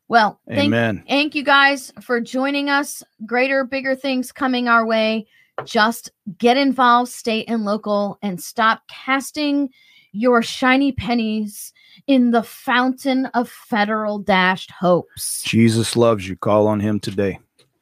[0.07, 1.03] Well, thank, Amen.
[1.07, 3.03] thank you guys for joining us.
[3.25, 5.27] Greater, bigger things coming our way.
[5.65, 9.69] Just get involved, state and local, and stop casting
[10.13, 11.73] your shiny pennies
[12.05, 15.41] in the fountain of federal dashed hopes.
[15.43, 16.35] Jesus loves you.
[16.35, 17.39] Call on him today.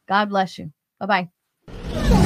[0.07, 0.72] God bless you.
[0.99, 1.30] Bye
[1.72, 2.24] bye.